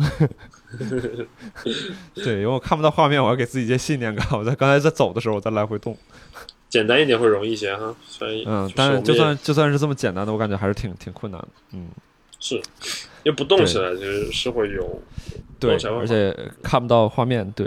[2.14, 4.26] 对，因为我看不到画面，我要给自己一些信念感。
[4.32, 5.96] 我在刚才在走的时候，我在来回动。
[6.68, 7.94] 简单一点会容易一些哈。
[8.06, 11.48] 所以，嗯，但是就算就算是这么简单的，我感觉还是挺挺困难的。
[11.72, 11.88] 嗯，
[12.40, 12.56] 是，
[13.22, 15.02] 因为不动起来就是是会有
[15.58, 17.48] 对而且看不到画面。
[17.52, 17.66] 对，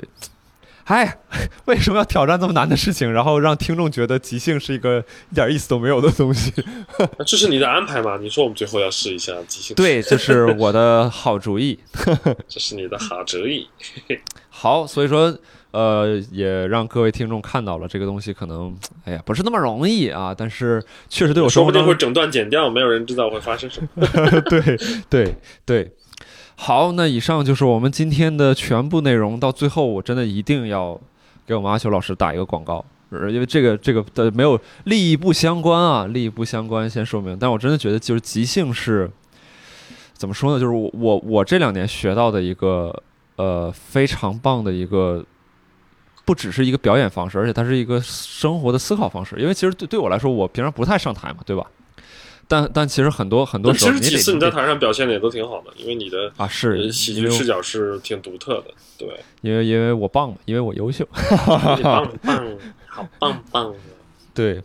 [0.88, 1.18] 哎，
[1.66, 6.52] 为什么要挑战这么难的事情，然后让听众觉得即兴是一个一点意思都没有的东西？
[6.98, 8.18] 啊这是你的安排吗？
[8.22, 11.78] 你说我们最后要试一下即兴，对，这是我的好主意。
[12.48, 13.68] 这是你的好主意。
[14.50, 15.38] 好，所以说
[15.72, 18.74] 呃，也让各位听众看到了这个东西可能，
[19.04, 23.90] 哎呀，不是那么容易啊，但是确实对我说不定会整段剪掉，没有人知道会发生什么。
[24.50, 24.78] 对
[25.10, 25.36] 对
[25.66, 25.92] 对。
[26.60, 29.40] 好，那以上就是我们今天的全部内容。
[29.40, 31.00] 到最后，我真的一定要
[31.46, 37.38] 给我们阿修老师打一个广告，因为这个这个的没有利益不相关啊，利益不相关，先说明。
[37.40, 39.10] 但我真的觉得，就是即兴是
[40.14, 40.60] 怎么说呢？
[40.60, 43.04] 就是我我我这两年学到的一个
[43.36, 45.24] 呃非常棒的一个，
[46.26, 49.36] 不只是一个表演方式，而且它是一个生活的思考方式。
[49.38, 51.64] 因为其实对对我来说，我平常不太上台嘛，对吧？
[52.48, 58.66] 但但其实很多很多但其实几次你在台上表现的也都挺好的，因为你的啊是呃喜剧视角是挺独特的。
[58.98, 59.08] 对，
[59.42, 61.06] 因为因为我棒嘛，因为我优秀。
[61.78, 62.48] 你棒棒，
[62.88, 63.76] 好棒棒。
[64.34, 64.62] 对，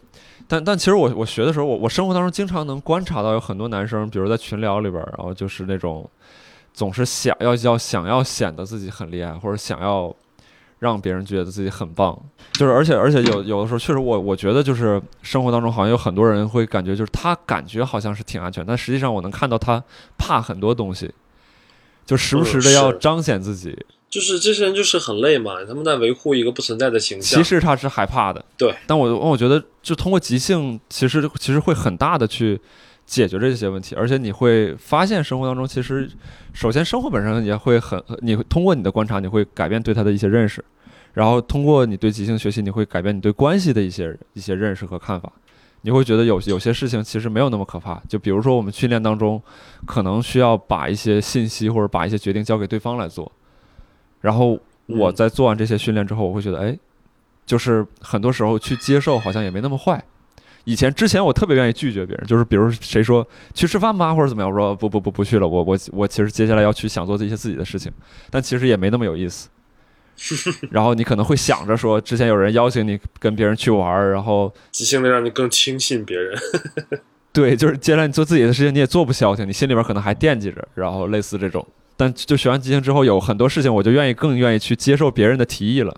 [0.47, 6.09] 但但其实我我学的时候，我我生活当中经常能观察到有很多男生，比如在群聊里边，然后就是那种
[6.72, 10.14] 总是想要要想要显得自己很厉害，或者想要
[10.83, 12.20] 让别人觉得自己很棒，
[12.55, 19.80] 就是而且而且有有的时候确实我我觉得就是生活当中好像有很多人会感觉就是他感觉好像是挺安全，但实际上我能看到他
[20.18, 21.09] 怕很多东西，
[22.05, 23.78] 就时不嗯时的要彰显自己，
[24.11, 27.49] 就是这些人就是很累嘛，他们在维护一个不存在的形象其。
[27.49, 28.45] 实他是害怕的。
[28.59, 32.61] 对，但我我觉得就通过即兴，其实其实会很大的去
[33.12, 36.10] 解决这些问题，而且你会发现生活当中其实，
[36.54, 40.64] 首先生活本身也会很，你会通过你的观察，你会改变对他的一些认识，
[41.12, 45.30] 然后通过你对即兴学习，你会改变你对关系的一些一些认识和看法。
[45.82, 49.42] 你会觉得有有些事情其实没有那么可怕，就比如说我们训练当中，
[49.84, 53.30] 可能需要把一些信息或者把一些决定交给对方来做，
[54.22, 56.78] 然后我嗯在做完这些训练之后，我会觉得，哎，
[57.44, 60.02] 就是很多时候去接受好像也没那么坏。
[60.64, 67.90] 以前之前我特别愿意拒绝别人，就是比如谁说去吃饭吧或者怎么样，我说不不不不去了，我我我其实接下来要去想做一些自己的事情，
[68.30, 69.48] 但其实也没那么有意思。
[70.70, 76.38] 然后你可能会想着说，之前有人邀请你跟别人去玩儿，然后即兴的让你更轻信别人。
[77.32, 81.66] 对，就是接下来你做自己的事情，你也做不消停，你心里边可能还惦记着，然后类似这种。
[81.96, 85.96] 但就学完即兴之后，有很多事情我就愿意更愿意去接受别人的提议了。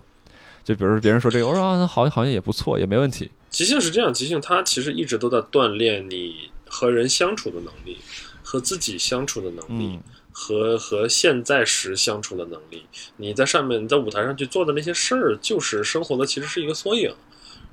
[0.62, 3.30] 就比如说别人说这个，我说啊，那好好像也不错，也没问题。
[3.55, 7.98] 即兴是这样，即兴它其实一直都在锻炼你和人相处的能力，
[8.42, 10.02] 和自己相处的能力，嗯
[10.32, 12.82] 和和现在时相处的能力。
[13.16, 17.14] 你在上面，你在舞台上去做的那些事儿，就是生活的其实是一个缩影。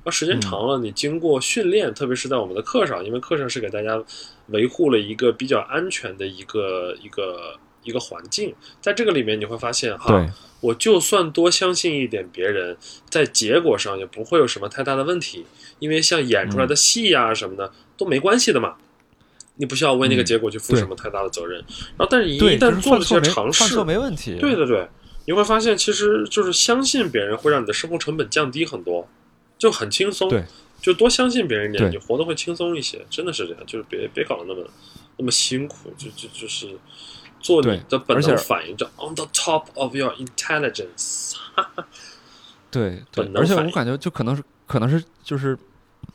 [0.04, 4.00] 而时间长了，你经过训练，特别是在我们的课上，因为课上是给大家
[4.46, 10.26] 维护了一个比较安全的一个一个一个环境，在这个里面你会发现哈，
[10.60, 12.76] 我就算多相信一点别人，
[13.10, 15.44] 在结果上也不会有什么太大的问题，
[15.78, 18.76] 因为像演出来的戏呀、什么的、都没关系的嘛，
[19.56, 21.58] 你不需要为那个嗯结果去负什么太大的责任。
[21.96, 24.36] 然后，但是你，一旦做了些尝试没问题。
[24.38, 24.88] 对对对，
[25.26, 29.08] 你会发现其实就是相信别人会让你的生活成本降低很多，
[29.58, 30.28] 就很轻松。
[30.28, 30.44] 对，
[30.80, 34.64] 就多相信别人一点，你活得会轻松一些，真的是这样，就是别别搞得那么
[35.16, 36.68] 那么辛苦，就就就是
[37.42, 41.34] 做你对的本而且能反应，叫 on the top of your intelligence。
[42.70, 45.58] 对对而且我感觉就可能是可能是就是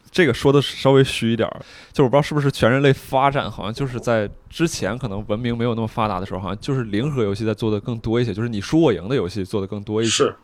[0.10, 1.62] 这个说的稍微虚一点儿，
[1.94, 10.10] 就我不知道是不是全人类发展好像就是在之前可能文明没有那么发达的时候，好像就是零和游戏在做的更多一些，就是你输我赢的游戏做的更多一些。
[10.10, 10.36] 是，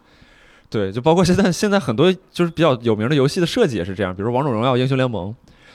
[0.70, 5.32] 对，就包括现在现在很多就是比较有名的游戏的设计也是这样，比如《王者荣耀》《英雄联盟》，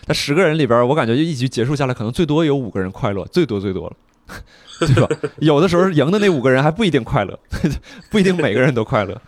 [0.07, 3.97] 它十个人里边，我感觉就一局结束下来，可能最多有五个人快乐，最多最多了。
[4.81, 5.09] 对吧？
[5.39, 7.39] 有的时候赢的那五个人还不一定快乐，
[8.11, 9.21] 不一定每个人都快乐。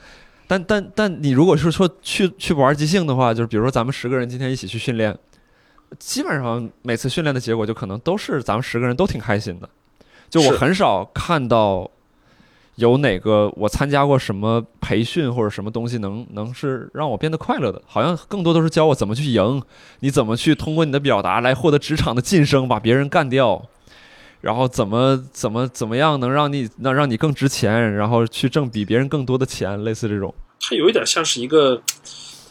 [0.46, 5.16] 但但但你如果是说去去玩即兴的话，就是比如说咱们十个人今天一起去训练，
[5.98, 9.68] 基本上每次训练的结果就可能都是咱们十个人都挺开心的。
[10.28, 11.90] 就我很少看到
[12.76, 19.62] 有哪个我参加过什么培训或者什么东西能能是让我变得快乐的，好像更多都是教我怎么去赢，
[20.00, 23.64] 你怎么去通过你的表达来获得职场的晋升，把别人干掉。
[24.40, 30.34] 然后怎么怎么怎么样能让你能让你更值钱，然后去挣比别人更多的钱，类似这种。
[30.60, 31.80] 它有一点像是一个，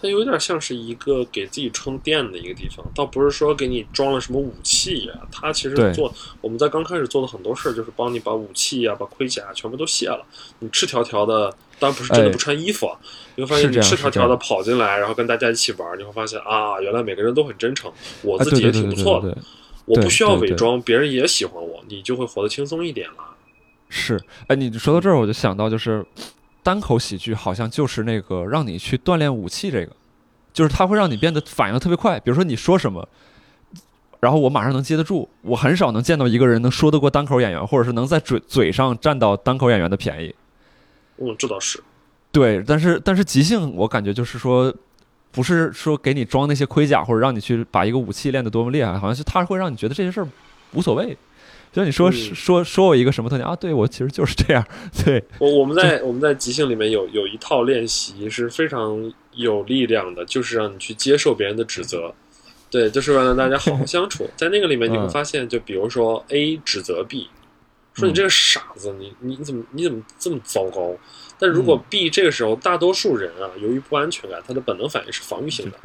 [0.02, 10.26] 它有一点像是一个给自己充电的一个地方，倒不是说给你装了什么武器呀、它其实做我们在刚开始做的很多事儿，就是帮你把武器呀、把盔甲全部都卸了，
[10.60, 12.98] 你赤条条的，当然不是真的哎不穿衣服啊，
[13.36, 17.92] 你会发现你赤条条的跑进来，然后跟大家一起玩，你会发现啊，原来每个人都很真诚，
[18.24, 19.44] 我啊，自己也挺不错的，对对对，
[19.90, 23.16] 我不需要伪装，别人也喜欢我，你就会活得轻松一点了。
[23.90, 24.22] 是。
[24.48, 26.06] 哎，你说到这儿，我就想到就是
[26.62, 29.96] 单口喜剧好像就是那个让你去锻炼武器，这个
[30.54, 32.20] 就是它会让你变得反应特别快。
[32.20, 33.08] 比如说你说什么。
[34.22, 40.36] 然后我马上能接得住，我很少能见到一个人能说得过单口演员，或者是能在嘴嘴上占到单口演员的便宜。
[41.20, 41.82] 嗯，这倒是。
[42.30, 44.76] 对，但是但是即兴我感觉就是说，
[45.32, 50.28] 不是说给你装那些盔甲或者让你去把一个武器练得多么厉害，好像是他会让你觉得这些事儿
[50.74, 51.18] 无所谓。
[51.72, 53.56] 就你说、嗯说说我一个什么特点啊？
[53.56, 54.66] 对我其实就是这样。
[55.06, 62.12] 对，我我们在我们在即兴里面有有一套练习是非常有力量的，就是让你去接受别人的指责，
[62.72, 64.28] 对，就是让大家好好相处。
[64.36, 67.30] 在那个里面，你会嗯发现，就比如说 A 指责 B，
[67.94, 70.96] 说你这个傻子，你你怎么你怎么这么糟糕？
[71.40, 75.78] 但如果 B 这个时候，大多数人啊，由于不安全感，他的本能反应是防御性的。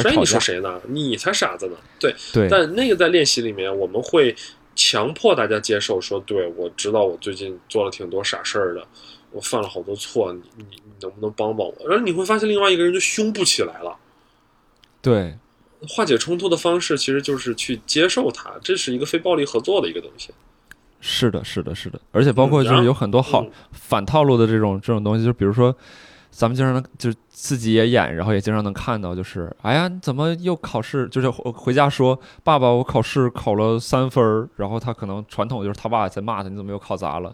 [0.00, 0.16] 所以。
[0.18, 0.80] 你说谁呢？
[0.88, 1.76] 你才傻子呢。
[2.00, 4.34] 对，对，但那个在练习里面，我们会
[4.74, 8.84] 强迫大家接受说，对我知道我最近做了挺多傻事儿的，
[9.30, 11.74] 我犯了好多错，你你你能不能帮帮我？
[11.88, 13.96] 然后你会发现另外一个人就凶不起来了。
[15.00, 15.38] 对，
[15.88, 20.30] 化解冲突的方式其实就是去接受它，这是一个非暴力合作的一个东西。
[21.00, 25.74] 是的，是的，是的，而且包括就是有很多好、嗯反套路的这种这种东西，就比如说，
[26.30, 31.06] 咱们经常能就是自己也演，然后也经常能看到，就是哎呀，你怎么又考试？
[31.08, 37.32] 就是回回家说，爸爸，我考试考了三分儿，然后他可能传统就是他爸在骂他，你怎么又考砸了？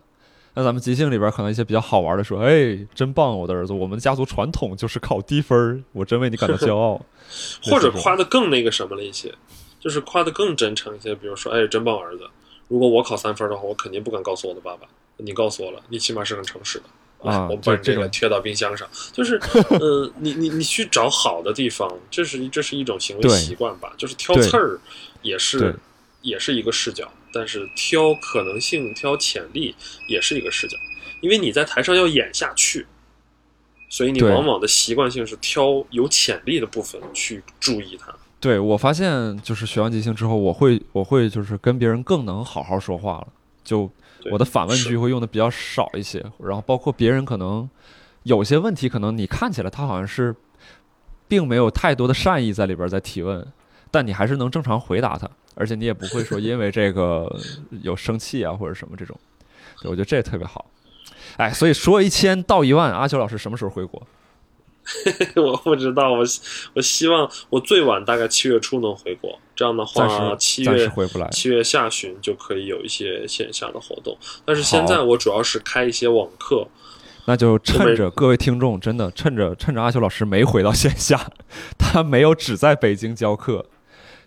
[0.55, 7.01] 那咱们即兴里边可能一些比较好玩的说，哎，真棒，我的儿子，我们家族传统就是考低分儿，我真为你感到骄傲。
[7.65, 9.35] 或者夸的更那个什么了一些，
[9.81, 11.15] 就是夸的更真诚一些。
[11.15, 12.29] 比如说，哎，真棒儿子！
[12.73, 14.89] 如果我考三分的话，我肯定不敢告诉我的爸爸。
[15.19, 16.85] 你告诉我了，你起码是很诚实的。
[17.21, 19.39] 来啊我把这个贴到冰箱上，就是，
[19.79, 24.81] 呃，你你你去找好的地方，这是这是一种行为习惯吧，就是挑刺儿，
[25.21, 25.77] 也是
[26.23, 29.75] 也是一个视角，但是挑可能性、挑潜力
[30.09, 30.79] 也是一个视角，
[31.21, 32.87] 因为你在台上要演下去，
[33.91, 38.13] 所以你往往的习惯性是挑有潜力的部分去注意它。
[38.43, 43.29] 对我发现，就是学完即兴之后，我会我会就是跟别人更能好好说话了，
[43.63, 43.89] 就
[44.33, 47.71] 我的反问句会用的比较少一些，然后包括别人可能
[48.25, 50.35] 有些问题，可能你看起来他好像是
[51.29, 53.47] 并没有太多的善意在里边在提问，
[53.93, 57.33] 但你还是能正常回答他，而且你也不会说因为这个
[57.83, 59.17] 有生气啊或者什么这种，
[59.81, 60.67] 对我觉得这特别好。
[61.37, 64.05] 哎，所以说一千道一万，阿秋老师什么时候回国？
[65.37, 66.41] 我不知道，我希
[66.75, 71.29] 我希望我最晚大概七月初能回国，这样的话七月回不来。
[71.31, 74.17] 七月下旬就可以有一些线下的活动。
[74.45, 76.67] 但是现在我主要是开一些网课，
[77.27, 81.31] 那就趁着各位听众真的趁着趁着阿修老师没回到线下，
[81.79, 83.65] 他没有只在北京教课，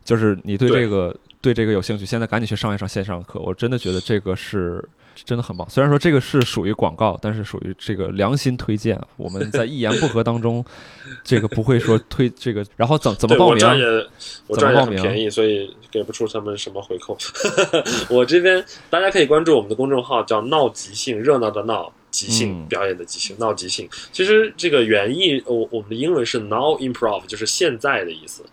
[0.06, 3.40] 就是你对对这个对这个有兴趣，现在赶紧去上一上线上课。
[3.42, 4.88] 我真的觉得这个是
[5.24, 5.70] 真的很棒。
[5.70, 9.08] 虽然说这个是属于广告，但是属于这个良心推荐啊。
[9.16, 10.64] 我们在一言不合当中，
[11.24, 13.68] 这个不会说推这个，然后怎怎么报名我这？
[13.68, 14.08] 儿也
[14.48, 17.18] 我这儿也很便宜，所以给不出他们什么回扣。
[18.10, 21.92] 我这边大家可以关注我们的公众号，叫“闹即兴”，热闹的闹。
[22.12, 23.90] 即兴嗯表演的即兴，闹即兴。
[24.14, 28.46] 其实这个原意，我我们的英文是 now improv，就是现在的意思。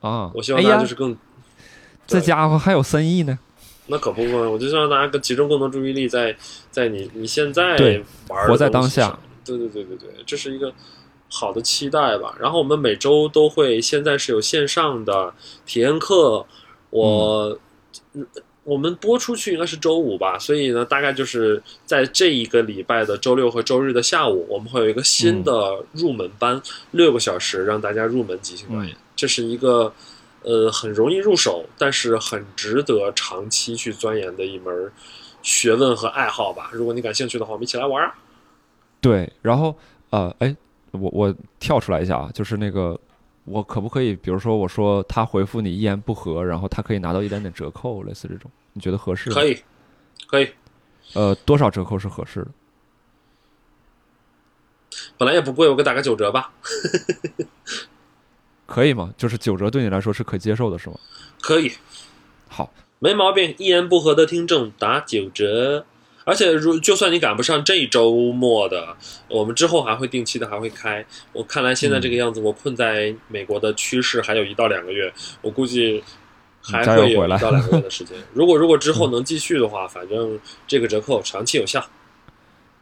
[0.00, 1.16] 啊，我希望大家就是更
[2.08, 3.38] 这家伙还有深意呢。
[3.86, 6.36] 那可不嘛，我就希望大家更集中更多注意力在
[6.70, 9.18] 在你你现在对玩的活在当下。
[9.44, 10.72] 对对对对对，这是一个
[11.30, 12.36] 好的期待吧。
[12.40, 15.34] 然后我们每周都会，现在是有线上的
[15.66, 16.46] 体验课，
[16.90, 17.58] 我。
[18.14, 18.26] 嗯
[18.64, 26.58] 我们播出去应该是周五吧，所以呢，大概就是在这一个礼拜的周六和周日的下午，我们会有一个新的入门班，
[26.92, 28.96] 六个小时让大家入门即兴表演。
[29.14, 29.92] 这是一个
[30.44, 34.92] 呃很容易入手，但是很值得长期去钻研的一门
[35.42, 36.70] 学问和爱好吧。
[36.72, 38.14] 如果你感兴趣的话，我们一起来玩啊！
[39.00, 39.76] 对，然后
[40.10, 40.56] 呃，哎，
[40.92, 42.98] 我我跳出来一下啊，就是那个，
[43.44, 49.36] 我可不可以，比如说我说他回复你一言不合，然后他可以拿到一点点折扣，类似这种，你觉得合适吗？
[49.36, 49.62] 可以，
[50.26, 50.48] 可以，
[51.14, 52.48] 呃，多少折扣是合适的？
[55.18, 56.52] 本来也不贵，我给打个九折吧。
[58.66, 59.12] 可以吗？
[59.16, 60.96] 就是九折对你来说是可接受的，是吗？
[61.40, 61.72] 可以，
[62.48, 63.54] 好，没毛病。
[63.58, 65.84] 一言不合的听众打九折。
[66.26, 68.96] 而且，如就算你赶不上这周末的，
[69.28, 71.04] 我们之后还会定期的还会开。
[71.34, 75.12] 我看来现在这个样子，我困在美国的趋势还有一到两个月，
[75.42, 76.02] 我估计
[76.62, 78.16] 还会有一到两个月的时间。
[78.32, 81.84] 如果如果之后 能继续的话，反正这个折扣长期有效。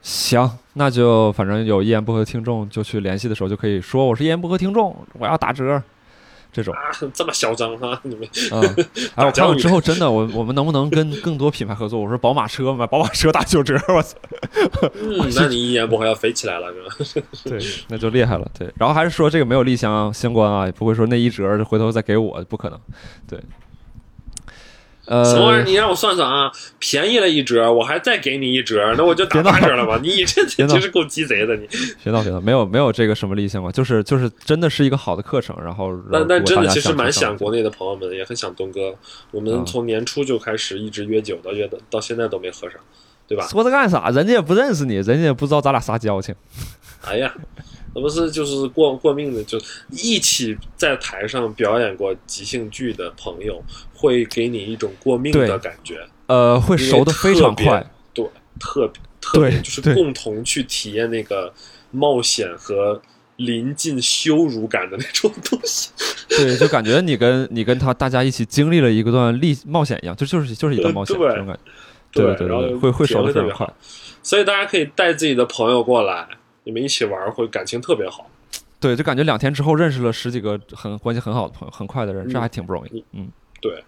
[0.02, 5.80] 行，那就反正有一言不合听众就去联系的时候就可以说我是一言不合听众，我要打折，
[6.52, 6.74] 这种。
[6.74, 6.80] 啊，
[7.14, 12.00] 这么嚣张哈、你们嗯，哎，我看了之后真的，我我们能不能跟更多品牌合作？
[12.00, 14.16] 我说宝马车买宝马车打九折，我操！
[15.00, 16.66] 嗯，那你一言不合要飞起来了，
[17.04, 17.26] 是吧？
[17.44, 18.50] 对，那就厉害了。
[18.58, 22.80] 对，然后还是说这个没有利相相关啊，也不会说那一折回头再给我，不可能。
[23.28, 23.38] 对，
[25.06, 25.58] 什么玩意儿？
[25.58, 29.98] 呃，你让我算算啊，便宜了一折，我还再给你一折，那我就打八折了吧？
[30.02, 31.66] 你这 别闹真是够鸡贼的你。
[32.04, 38.94] 别闹别闹，没有没有这个什么利息吗，就是就是真的是一个好的课程，然后但但真的其实蛮想想国内的朋友们，也很想东哥。
[39.32, 42.78] 我们嗯从年初就开始一直约酒，到约的到现在都没喝上，
[43.26, 43.46] 对吧？
[43.48, 44.08] 说这干啥？
[44.10, 46.34] 人家也不认识你，人家也不知道咱俩啥交情。
[47.02, 47.34] 哎呀，
[47.94, 49.60] 那不是就是过过命的，就
[49.90, 53.62] 一起在台上表演过即兴剧的朋友，
[53.94, 57.84] 会给你一种过命的感觉，呃，会熟的非常快。
[58.14, 58.24] 对，
[58.60, 61.52] 特别特别对就是共同去体验那个
[61.90, 63.00] 冒险和
[63.36, 65.90] 临近羞辱感的那种东西。
[66.28, 71.62] 对，就感觉你跟你跟他大家一起经历了一个段历冒险一样，就就是就是一段冒险对这种感觉。
[72.12, 73.76] 对对然后对，会会熟的非常快验会特别好。
[74.22, 76.28] 所以大家可以带自己的朋友过来，
[76.64, 78.30] 你们一起玩，会感情特别好。
[78.80, 83.04] 对，就感觉两天之后认识了十几个很关系很好的朋友，很快的人，这嗯还挺不容易。
[83.12, 83.30] 嗯，
[83.60, 83.84] 对，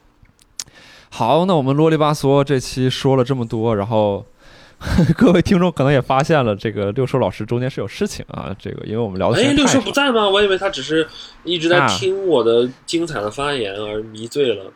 [1.11, 4.25] 好，那我们啰里吧嗦这期说了这么多，然后
[5.19, 8.55] 各位听众可能也发现了，这个六叔老师中间是有事情啊。
[8.59, 10.29] 这个因为我们聊哎，六叔不在吗？
[10.29, 11.09] 我以为他只是
[11.43, 14.73] 一直在啊听我的精彩的发言而迷醉了。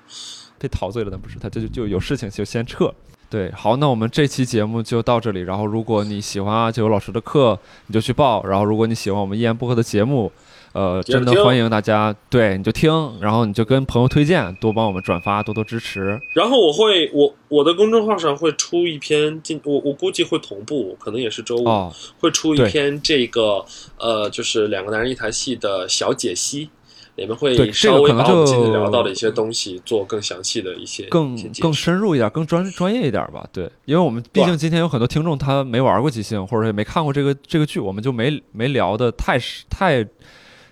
[0.59, 2.93] 被陶醉了，那不是他这就就有事情就先撤。
[3.31, 5.41] 对，好，那我们这期节目就到这里。
[5.41, 8.43] 然后，如果你喜欢阿九老师的课，你就去报。
[8.47, 10.33] 然后，如果你喜欢我们一言不合的节目，
[10.73, 12.91] 呃，真的欢迎大家，对，你就听，
[13.21, 16.19] 然后你就跟朋友推荐，多帮我们转发，多多支持。
[16.33, 23.65] 然后我会，我我的公众号上会出一篇今，我我估计会同步，可能也是周五、哦，会出一篇这个
[23.99, 26.71] 呃，就是两个男人一台戏的小解析，
[27.19, 33.47] 里面会对这稍微个可能把我们今天就聊到的一些东西做更详细的一些更更深入一点，更专专业一点吧。
[33.53, 39.37] 对，因为我们毕竟今天有很多听众他没玩过即兴，或者也没看过这个这个剧，我们就没没聊的太
[39.69, 40.07] 太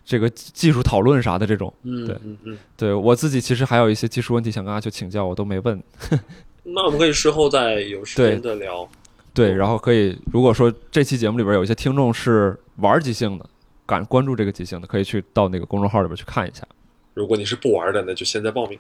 [0.05, 1.73] 这个技术讨论啥的这种。
[1.83, 2.59] 嗯对嗯嗯。
[2.77, 5.83] 对我自己其实还有一些技术问题想跟阿秋请教，我都没问。
[6.63, 8.89] 那我们可以事后再有时间再聊。
[9.35, 13.45] 对，然后可以，如果说这期节目里边有一些听众是玩即兴的，
[13.87, 16.67] 感关注这个即兴的，可以去到那个公众号里边去看一下。
[17.15, 18.79] 如果你是不玩的，那就现在报名，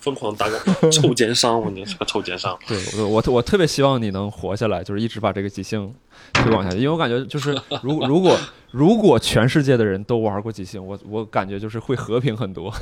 [0.00, 2.58] 疯狂打广 臭奸商，我你是个臭奸商。
[2.66, 5.94] 对我我我特别希望你能活下来，就是一直把这个即兴
[6.32, 8.38] 推广下去，因为我感觉就是如 如果
[8.70, 12.72] 如果全世界的人都玩过即兴，我我感觉就是会和平很多，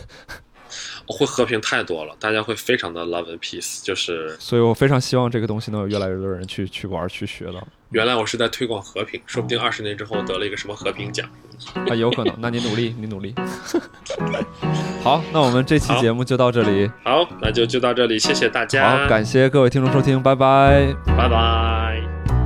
[1.08, 3.82] 会和平太多了，大家会非常的 love and peace。
[3.82, 11.28] 就是所以我非常希望这个东西能有越来越多人去去玩去学到，原来我是在推广和平，说不定二十年之后得了一个什么和平奖。
[11.74, 13.34] 啊有可能，那你努力你努力。
[15.04, 20.92] 好，那我们这期节目就到这里，好，那就就到这里，谢谢大家，好，感谢各位听众收听，拜拜。
[21.16, 22.41] 拜拜。